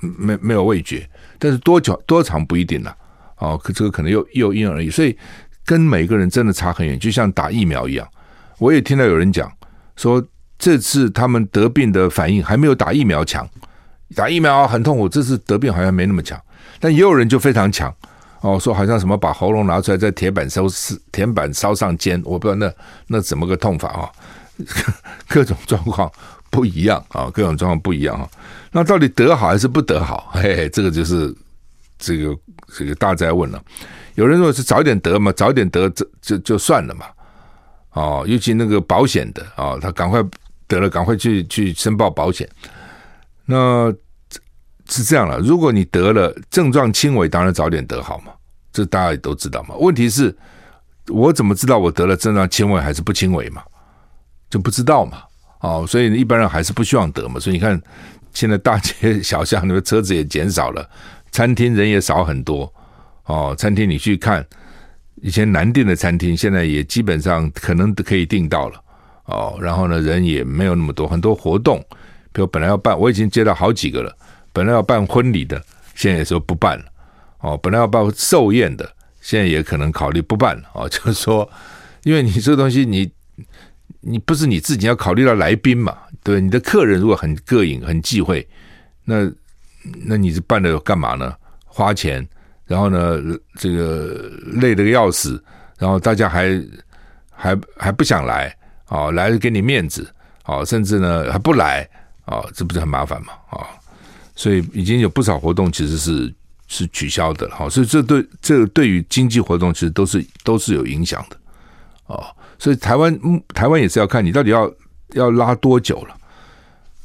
[0.00, 1.08] 没没有味觉，
[1.38, 2.96] 但是多久多长不一定了。
[3.38, 5.16] 哦，可这个可能又又因人而异，所以
[5.64, 8.08] 跟每个人真的差很远，就像打疫苗一样。
[8.58, 9.50] 我也听到有人讲
[9.96, 10.24] 说，
[10.58, 13.48] 这次他们得病的反应还没有打疫苗强，
[14.16, 16.40] 打疫苗很痛苦，这次得病好像没那么强。
[16.78, 17.92] 但也有人就非常强，
[18.42, 20.66] 哦，说好像什么把喉咙拿出来在铁板烧
[21.10, 22.72] 铁板烧上煎，我不知道那
[23.06, 24.12] 那怎么个痛法啊？
[25.26, 26.12] 各种状况
[26.50, 28.28] 不一样啊，各种状况不一样啊。
[28.70, 30.30] 那到底得好还是不得好？
[30.34, 31.34] 嘿嘿，这个就是。
[32.04, 32.36] 这个
[32.76, 33.62] 这个大哉问了，
[34.16, 37.06] 有人说是早点得嘛，早点得这就就算了嘛，
[37.92, 40.20] 哦，尤其那个保险的啊、哦，他赶快
[40.66, 42.48] 得了，赶快去去申报保险。
[43.44, 43.94] 那
[44.92, 48.32] 是这样了，如果你得了症状轻微，当然早点得好嘛，
[48.72, 49.74] 这大家也都知道嘛。
[49.76, 50.36] 问题是，
[51.08, 53.62] 我怎么知道我得了症状轻微还是不轻微嘛？
[54.50, 55.22] 就不知道嘛，
[55.60, 57.40] 哦，所以一般人还是不希望得嘛。
[57.40, 57.80] 所以你看，
[58.34, 60.86] 现在大街小巷那个车子也减少了。
[61.30, 62.70] 餐厅人也少很多
[63.24, 64.46] 哦，餐厅你去看，
[65.22, 68.78] 以前难订的餐厅，现在也基本上可能可以订到了
[69.24, 69.56] 哦。
[69.58, 71.82] 然后呢，人也没有那么多，很多活动，
[72.32, 74.14] 比如本来要办，我已经接到好几个了。
[74.52, 75.62] 本来要办婚礼的，
[75.94, 76.84] 现在也说不办了
[77.40, 77.56] 哦。
[77.56, 80.88] 本来要办寿宴的，现在也可能考虑不办了哦。
[80.90, 81.48] 就是说，
[82.04, 83.10] 因为你这个东西你，
[84.00, 85.96] 你不是你自己要考虑到来宾嘛？
[86.22, 88.46] 对，你的客人如果很膈应、很忌讳，
[89.04, 89.30] 那。
[90.06, 91.34] 那你是办的干嘛呢？
[91.66, 92.24] 花钱，
[92.66, 93.20] 然后呢，
[93.56, 95.42] 这个累得要死，
[95.76, 96.64] 然后大家还
[97.28, 99.10] 还还不想来、哦？
[99.10, 100.08] 来给你面子、
[100.44, 100.64] 哦？
[100.64, 101.82] 甚至呢还不来、
[102.26, 102.48] 哦？
[102.54, 103.32] 这不是很麻烦吗？
[103.50, 103.66] 啊、哦？
[104.42, 106.34] 所以已经有不少活动其实是
[106.66, 107.54] 是取消的了。
[107.54, 111.36] 哈、所以这对这个对于经济活动其实都是都是有影响的、
[112.06, 112.24] 哦。
[112.58, 113.16] 所以台湾
[113.54, 114.68] 台湾也是要看你到底要
[115.12, 116.16] 要拉多久了，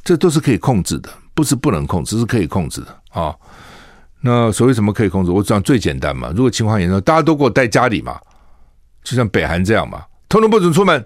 [0.04, 1.10] 这都是可以控制的。
[1.36, 3.36] 不是不能控制，是可以控制的啊、
[4.22, 5.30] 那所谓什么可以控制？
[5.30, 6.34] 我讲最简单嘛。
[6.36, 8.20] 如果情况严重，大家都给我待家里嘛，
[9.04, 11.06] 就像北韩这样嘛，通通不准出门。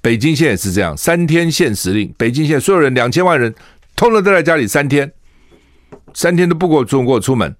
[0.00, 2.12] 北京现在也是这样，三天限时令。
[2.18, 3.54] 北京现在所有人两千万人，
[3.96, 5.12] 通通都在家里三天，
[6.12, 7.54] 三天都不给我出给我出门。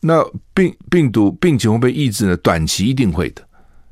[0.00, 2.36] 那病病毒病情会被抑制呢？
[2.38, 3.42] 短期一定会的，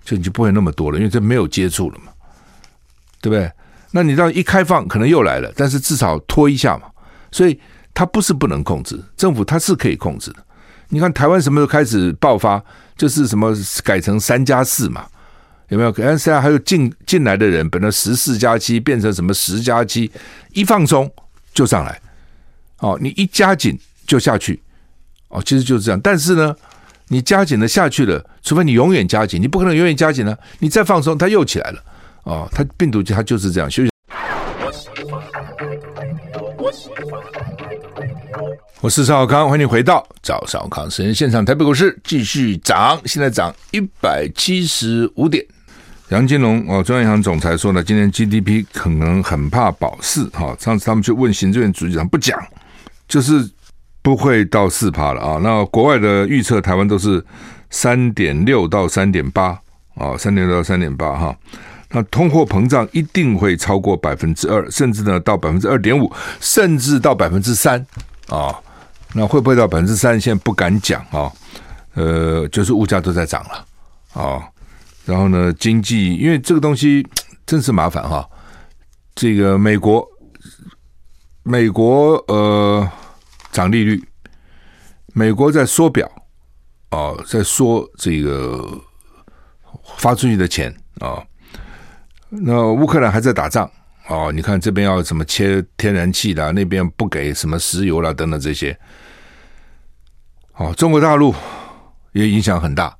[0.03, 2.12] 就你就不会那么多了，因为这没有接触了嘛，
[3.21, 3.51] 对不对？
[3.90, 6.88] 那你到一开放可能又来了，但是至少拖一下嘛，
[7.31, 7.59] 所以
[7.92, 10.44] 它不是不能控制，政府它是可以控制的。
[10.88, 12.62] 你看台湾什么时候开始爆发，
[12.97, 15.07] 就是什么改成三加四嘛，
[15.68, 15.92] 有没有？
[15.94, 20.11] 现在还有进进来的人，本来十四加七变成什么十加七，
[20.53, 21.11] 一放松
[21.59, 22.01] 就上来，
[22.79, 24.62] 哦，你一加紧就下去，
[25.27, 26.01] 哦，其实就是这样。
[26.01, 26.55] 但是呢，
[27.09, 31.83] 你加紧了下去了，除非你永远加紧，你不可能永远加紧呢，你再放松它又起来了。
[32.23, 33.68] 哦，它病毒它就是这样。
[33.68, 33.90] 休息。
[38.81, 41.44] 我是赵少康，欢迎回到赵少康时间现场。
[41.44, 45.45] 台北股市继续涨，现在涨一百七十五点。
[46.11, 50.27] 杨金龙哦，中央银行总裁说呢，今年 GDP 可能很怕保四。
[50.31, 52.43] 哈，上次他们去问行政院主席长，不讲，
[53.07, 53.47] 就是
[54.01, 55.39] 不会到四趴了啊。
[55.43, 57.23] 那国外的预测，台湾都是
[57.69, 59.49] 三点六到三点八
[59.97, 61.37] 啊，三点六到三点八哈。
[61.91, 67.79] 那通货膨胀一定会超过百分之二，甚至呢到百分之二点五，甚至到百分之三
[68.29, 68.55] 啊。
[69.13, 70.19] 那会不会到百分之三？
[70.19, 71.31] 现在不敢讲啊。
[71.95, 74.41] 呃，就是物价都在涨了啊。
[75.09, 77.07] 然后呢，经济因为这个东西
[77.47, 78.29] 真是麻烦哈、
[79.15, 80.07] 这个美国，
[81.43, 82.87] 美国呃，
[83.51, 84.07] 涨利率，
[85.15, 86.07] 美国在缩表，
[86.91, 88.79] 哦，在缩这个
[89.97, 91.25] 发出去的钱啊、
[92.29, 93.71] 那乌克兰还在打仗，
[94.09, 98.79] 哦，你看这边要什么切天然气的，那边不给什么石油啦，等等这些。
[100.57, 101.35] 哦，中国大陆
[102.13, 102.97] 也影响很大，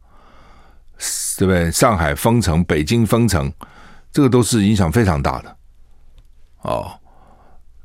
[1.39, 1.71] 对不对？
[1.71, 3.53] 上海封城，北京封城，
[4.13, 5.57] 这个都是影响非常大的。
[6.63, 6.99] 哦，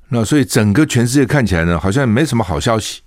[0.09, 3.01] 那所以整个全世界看起来呢，好像没什么好消息。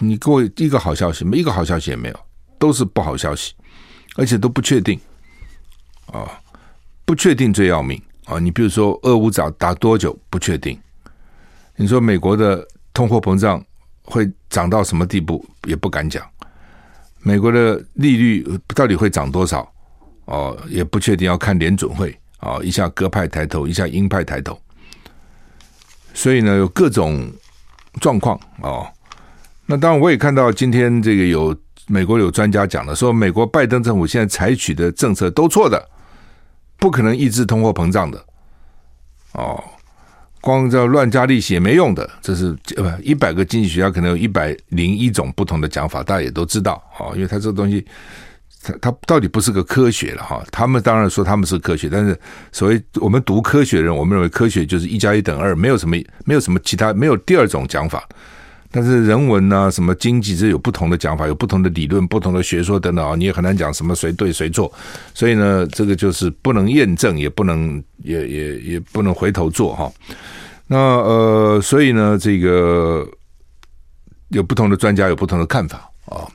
[0.00, 2.20] 你给我一个好消息，没一个好消息也没有，
[2.58, 3.54] 都是不好消息，
[4.16, 4.98] 而且都不确定。
[6.12, 6.40] 啊，
[7.04, 8.38] 不确定最要命啊！
[8.38, 10.80] 你比如说，俄乌打打多久不确定？
[11.76, 13.64] 你说美国的通货膨胀？
[14.06, 16.22] 会涨到什么地步也不敢讲。
[17.24, 19.66] 美国的利率到底会涨多少？
[20.26, 24.58] 哦，也不确定，要看联准会哦，一下鸽派抬头，一下鹰派抬头。
[26.12, 27.32] 所以呢，有各种
[28.00, 28.86] 状况哦。
[29.66, 31.56] 那当然，我也看到今天这个有
[31.86, 35.88] 美国有专家讲了，说美国拜登政府现在采取的政策都错的，
[36.76, 38.24] 不可能抑制通货膨胀的。
[39.32, 39.64] 哦。
[40.44, 47.82] 光这乱加利息也没用的，这是不一百个经济学家可能有一百零一种不同的讲法，大家也都知道啊，因为他这个东西，
[48.62, 50.44] 他他到底不是个科学了哈。
[50.50, 52.14] 他们当然说他们是科学，但是
[52.52, 58.06] 所谓我们读科学的人，我们认为科学就是一加一等二，没有什么没有什么其他没有第二种讲法。
[58.76, 64.72] 但是人文啊，什么经济，这有不同的讲法，有不同的理论、不同的学说等等啊，你也很难讲什么谁对谁错。
[65.14, 69.92] 所以呢，这个就是不能验证，也不能也也也不能回头做哈。
[70.66, 73.08] 那呃，所以呢，这个
[74.30, 76.26] 有不同的专家有不同的看法啊。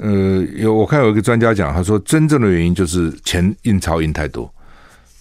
[0.00, 4.48] 呃，有我看有一个专家讲，他说真正的原因就是钱印钞印太多。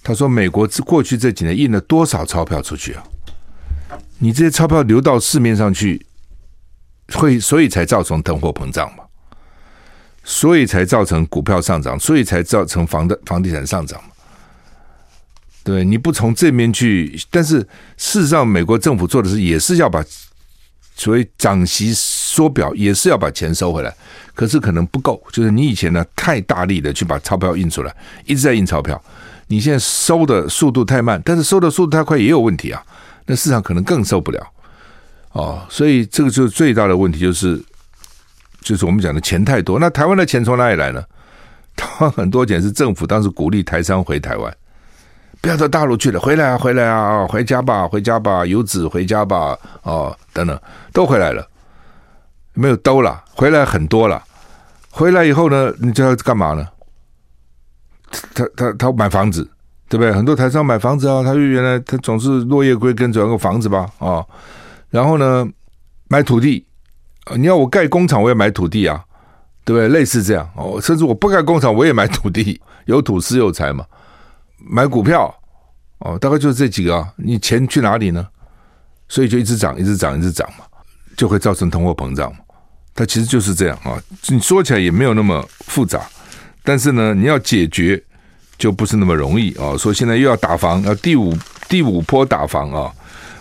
[0.03, 3.03] 他说美国过去这几年印了多少钞票出去啊？
[4.19, 6.05] 你这些钞票流到市面上去，
[7.13, 9.03] 会所以才造成通货膨胀嘛？
[10.23, 14.09] 所以才造成股票上涨，所以才造成房的房地产上涨嘛？
[15.63, 17.59] 对，你不从这边去，但是
[17.97, 20.03] 事实上，美国政府做的是也是要把
[20.95, 23.93] 所谓涨息缩表，也是要把钱收回来，
[24.33, 28.99] 可是可能不够，就是你以前呢太大力的去把钞票印出来，一直在印钞票，
[29.47, 32.83] 你现在收的速度太慢，但是收的速度太快也有问题啊。
[33.25, 34.47] 那市场可能更受不了
[35.31, 37.61] 哦，所以这个就是最大的问题，就是
[38.61, 39.79] 就是我们讲的钱太多。
[39.79, 41.03] 那台湾的钱从哪里来呢？
[41.75, 44.55] 台湾很多钱是政府当时鼓励台商回台湾，
[45.41, 50.57] 不要到大陆去了，回来啊，回来啊，回家吧，回家吧，游子回家吧，哦，等等，
[50.93, 51.45] 都回来了，
[52.53, 54.23] 没有兜了，回来很多了。
[54.89, 56.65] 回来以后呢，你知道干嘛呢？
[58.33, 59.49] 他他他买房子。
[59.87, 60.11] 对不对？
[60.11, 64.25] 很多台商买房子啊，他就原来他总是落叶归根，总要个房子吧啊、
[64.89, 65.47] 然后呢，
[66.07, 66.65] 买土地，
[67.35, 69.03] 你要我盖工厂，我也买土地啊，
[69.63, 69.87] 对不对？
[69.89, 73.85] 类似这样哦，甚至我不盖工厂，我也买土地， 有土斯有财嘛。
[74.57, 75.31] 买股票
[75.99, 77.13] 哦，大概就是这几个啊。
[77.17, 78.27] 你钱去哪里呢？
[79.07, 80.65] 所以就一直涨，一直涨，一直涨嘛，
[81.15, 82.39] 就会造成通货膨胀嘛。
[82.95, 84.01] 它其实就是这样啊。
[84.29, 86.01] 你说起来也没有那么复杂，
[86.63, 88.03] 但是呢，你要解决。
[88.57, 89.75] 就不是那么容易啊！
[89.77, 91.37] 说现在又要打房，要第五
[91.67, 92.91] 第五波打房啊，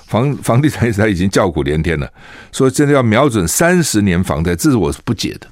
[0.07, 2.11] 房房地产它已经叫苦连天了。
[2.51, 5.47] 说现在要瞄准三十年房贷，这是我是不解的。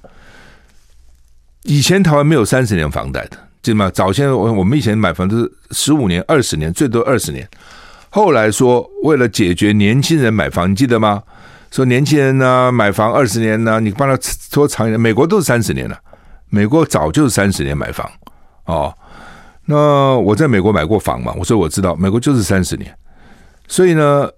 [1.63, 3.89] 以前台湾没有三十年房贷的，记得吗？
[3.95, 7.49] 早先我我们以前买房都是十五年、二十年，最多二十年。
[8.11, 11.23] 后来说为了解决年轻人买房，你记得吗？
[11.71, 15.01] 说年轻人呢买房二十年呢，你帮他拖长一点。
[15.01, 15.97] 美国都是三十年了，
[16.51, 18.11] 美国早就是三十年买房
[18.65, 18.93] 哦。
[19.73, 22.95] 那我在美国买过房嘛，我说我知道，美国就是三十年，
[23.67, 24.29] 所以呢，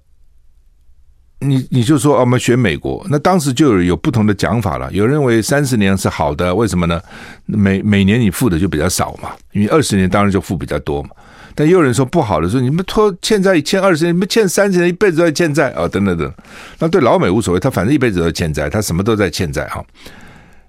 [1.40, 4.88] 你你就说我们选美国，那当时就有有不同的讲法了。
[4.92, 7.00] 有认为三十年是好的，为什么呢？
[7.46, 11.10] 每每年你付的就比较少嘛，因为二十年当然就付比较多嘛。
[11.56, 16.32] 但也有人说不好的，说你们拖欠债欠二十年，你们欠三十年，一辈子都在欠债啊，等等等。
[16.78, 19.84] 那对老美无所谓，他反正一辈子都在欠债，他什么都在欠债哈。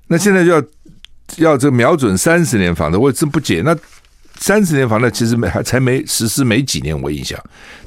[0.07, 0.63] 那现在就要
[1.38, 3.78] 要这瞄准三十年房子，我真不解那。
[4.38, 7.40] 三十年房贷其实没还才没实施没几年，我印象，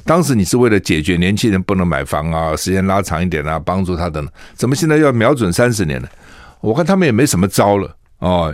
[0.03, 6.07] 当时你是为了解决年轻人不能买房啊，时间拉长一点啊，帮助他等等，怎么现在要瞄准三十年呢？
[6.61, 7.95] 我看他们也没什么招了。
[8.17, 8.53] 哦，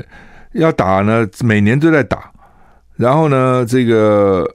[0.52, 2.32] 要打呢，每年都在打，
[2.98, 4.48] 然后呢，这个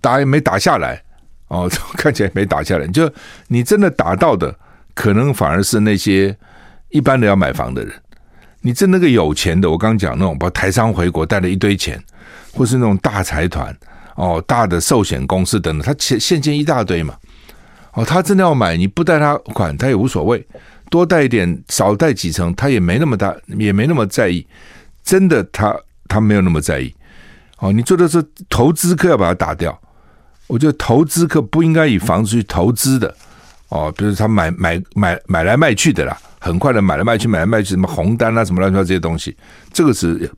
[0.00, 1.02] 打也没打下来。
[1.48, 3.10] 哦， 看起来没打下来，就
[3.48, 4.54] 你真的打到的，
[4.94, 6.36] 可能反而是那些
[6.90, 7.92] 一般的要买房的人，
[8.60, 11.98] 你真那个有钱的，我刚讲那种，把台商回国带了一堆钱。
[12.58, 13.74] 或是那种大财团
[14.16, 17.14] 哦，大的寿险公司等等，他现现金一大堆嘛，
[17.92, 20.44] 哦，他真的要买，你不贷他款，他也无所谓，
[20.90, 24.44] 多贷一点，少贷几成，他也没那么大，也没那么在意。
[25.04, 25.74] 真的他，
[26.08, 26.92] 他没有那么在意。
[27.58, 29.78] 哦，你做的是投资客，要把它打掉。
[30.48, 33.14] 我觉得投资客不应该以房子去投资的。
[33.68, 39.36] 哦，比如他买买买买来卖去的啦，很快的买来卖去，买来卖去，什么红单啊，什么乱七八糟这些东西，
[39.72, 40.30] 这个是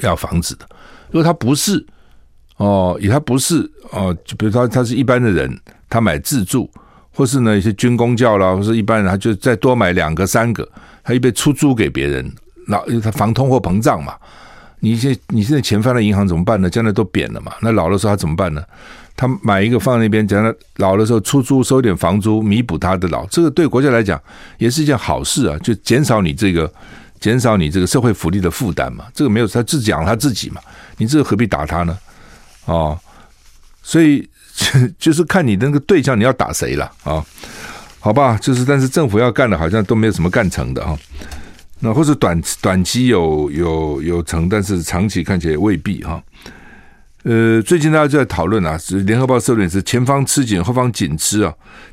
[0.00, 0.66] 要防止的。
[1.12, 1.86] 如果他不是，
[2.56, 5.56] 哦，以他不是，哦，就比如他他是一般的人，
[5.88, 6.68] 他买自住。
[7.14, 10.66] 或是呢，一些军工教啦，或是一般人，他就再多买两个、三个，
[11.04, 12.32] 他又被出租给别人，
[12.66, 14.14] 那他防通货膨胀嘛。
[14.80, 16.70] 你现你现在钱放在银行怎么办呢？
[16.70, 17.52] 将来都贬了嘛。
[17.60, 18.64] 那老的时候他怎么办呢？
[19.14, 23.26] 他买一个放在那边，将来老的时候出租收点房租，弥补他的老。
[23.26, 24.18] 这个对国家来讲
[24.56, 26.72] 也是一件好事啊，就减少你这个
[27.22, 29.06] 减少你这个社会福利的负担嘛。
[29.14, 30.60] 这个没有他自己养他自己嘛，
[30.98, 31.98] 你这个何必打他呢？
[32.66, 32.98] 哦，
[33.82, 34.28] 所以。
[34.98, 37.24] 就是看你那个对象，你要打谁了啊？
[38.00, 40.96] 好吧，就是但是政府要干的，好像都没有什么干成的啊。
[41.80, 46.22] 那或者短短期有有有成，但是长期看起来也未必哈。
[47.22, 51.52] 呃，最近大家就在讨论啊，是联合报社论是前方吃紧，后方紧吃啊，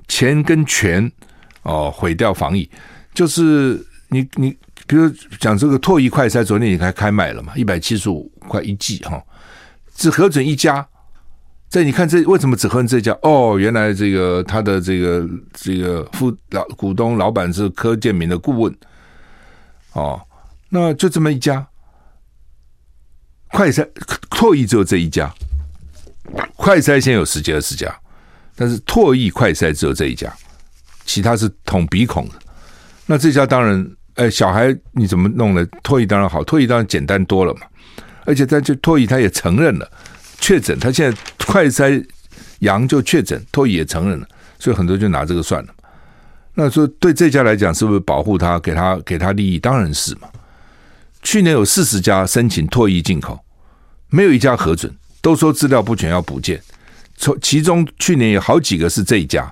[0.10, 1.10] 钱跟权
[1.64, 2.70] 哦毁掉防疫。
[3.14, 4.56] 就是你你
[4.88, 9.22] 比如讲这个唾液快筛，昨天也开开卖了嘛，一百七十五块一剂哈，
[9.96, 10.88] 只核准一家。
[11.70, 13.16] 在你看这为什么只喝这家？
[13.22, 18.76] 哦，原来这个他的这个这个副老股东老板是柯建铭的顾问，
[19.94, 20.20] 哦，
[20.70, 21.68] 那就这么一家，
[23.52, 23.88] 快筛
[24.32, 25.32] 唾液只有这一家，
[26.56, 27.96] 快筛先有十几二十家，
[28.56, 30.34] 但是唾液快筛只有这一家，
[31.06, 32.34] 其他是捅鼻孔的。
[33.06, 33.88] 那这家当然，
[34.20, 35.66] 哎，小孩你怎么弄呢？
[35.82, 37.62] 唾液当然好，唾液当然简单多了嘛，
[38.26, 39.90] 而且他就唾液他也承认了。
[40.42, 41.18] 确诊，他现在
[41.48, 42.06] 快筛
[42.60, 44.28] 阳就确诊，唾液也承认了，
[44.60, 45.74] 所以很多就拿这个算了。
[46.56, 49.58] 那说对这家来讲，是不是保护他，给他给他利益？
[49.58, 50.28] 当然是嘛。
[51.24, 53.40] 去年有四十家申请唾液进口，
[54.10, 56.62] 没有一家核准，都说资料不全要补件。
[57.16, 59.50] 从其中去年有好几个是这一家，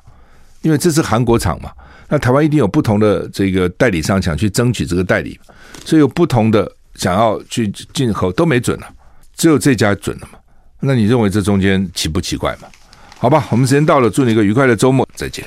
[0.62, 1.72] 因为这是韩国厂嘛。
[2.10, 5.40] 那台湾一定有不同的这个代理商想去争取这个代理，
[5.84, 8.88] 所以有不同的想要去进口都没准了，
[9.36, 10.40] 只有这家准了嘛。
[10.80, 12.68] 那你认为这中间奇不奇怪嘛？
[13.18, 15.44] 好吧，我们时间到了，祝你一个愉快的周末，再见。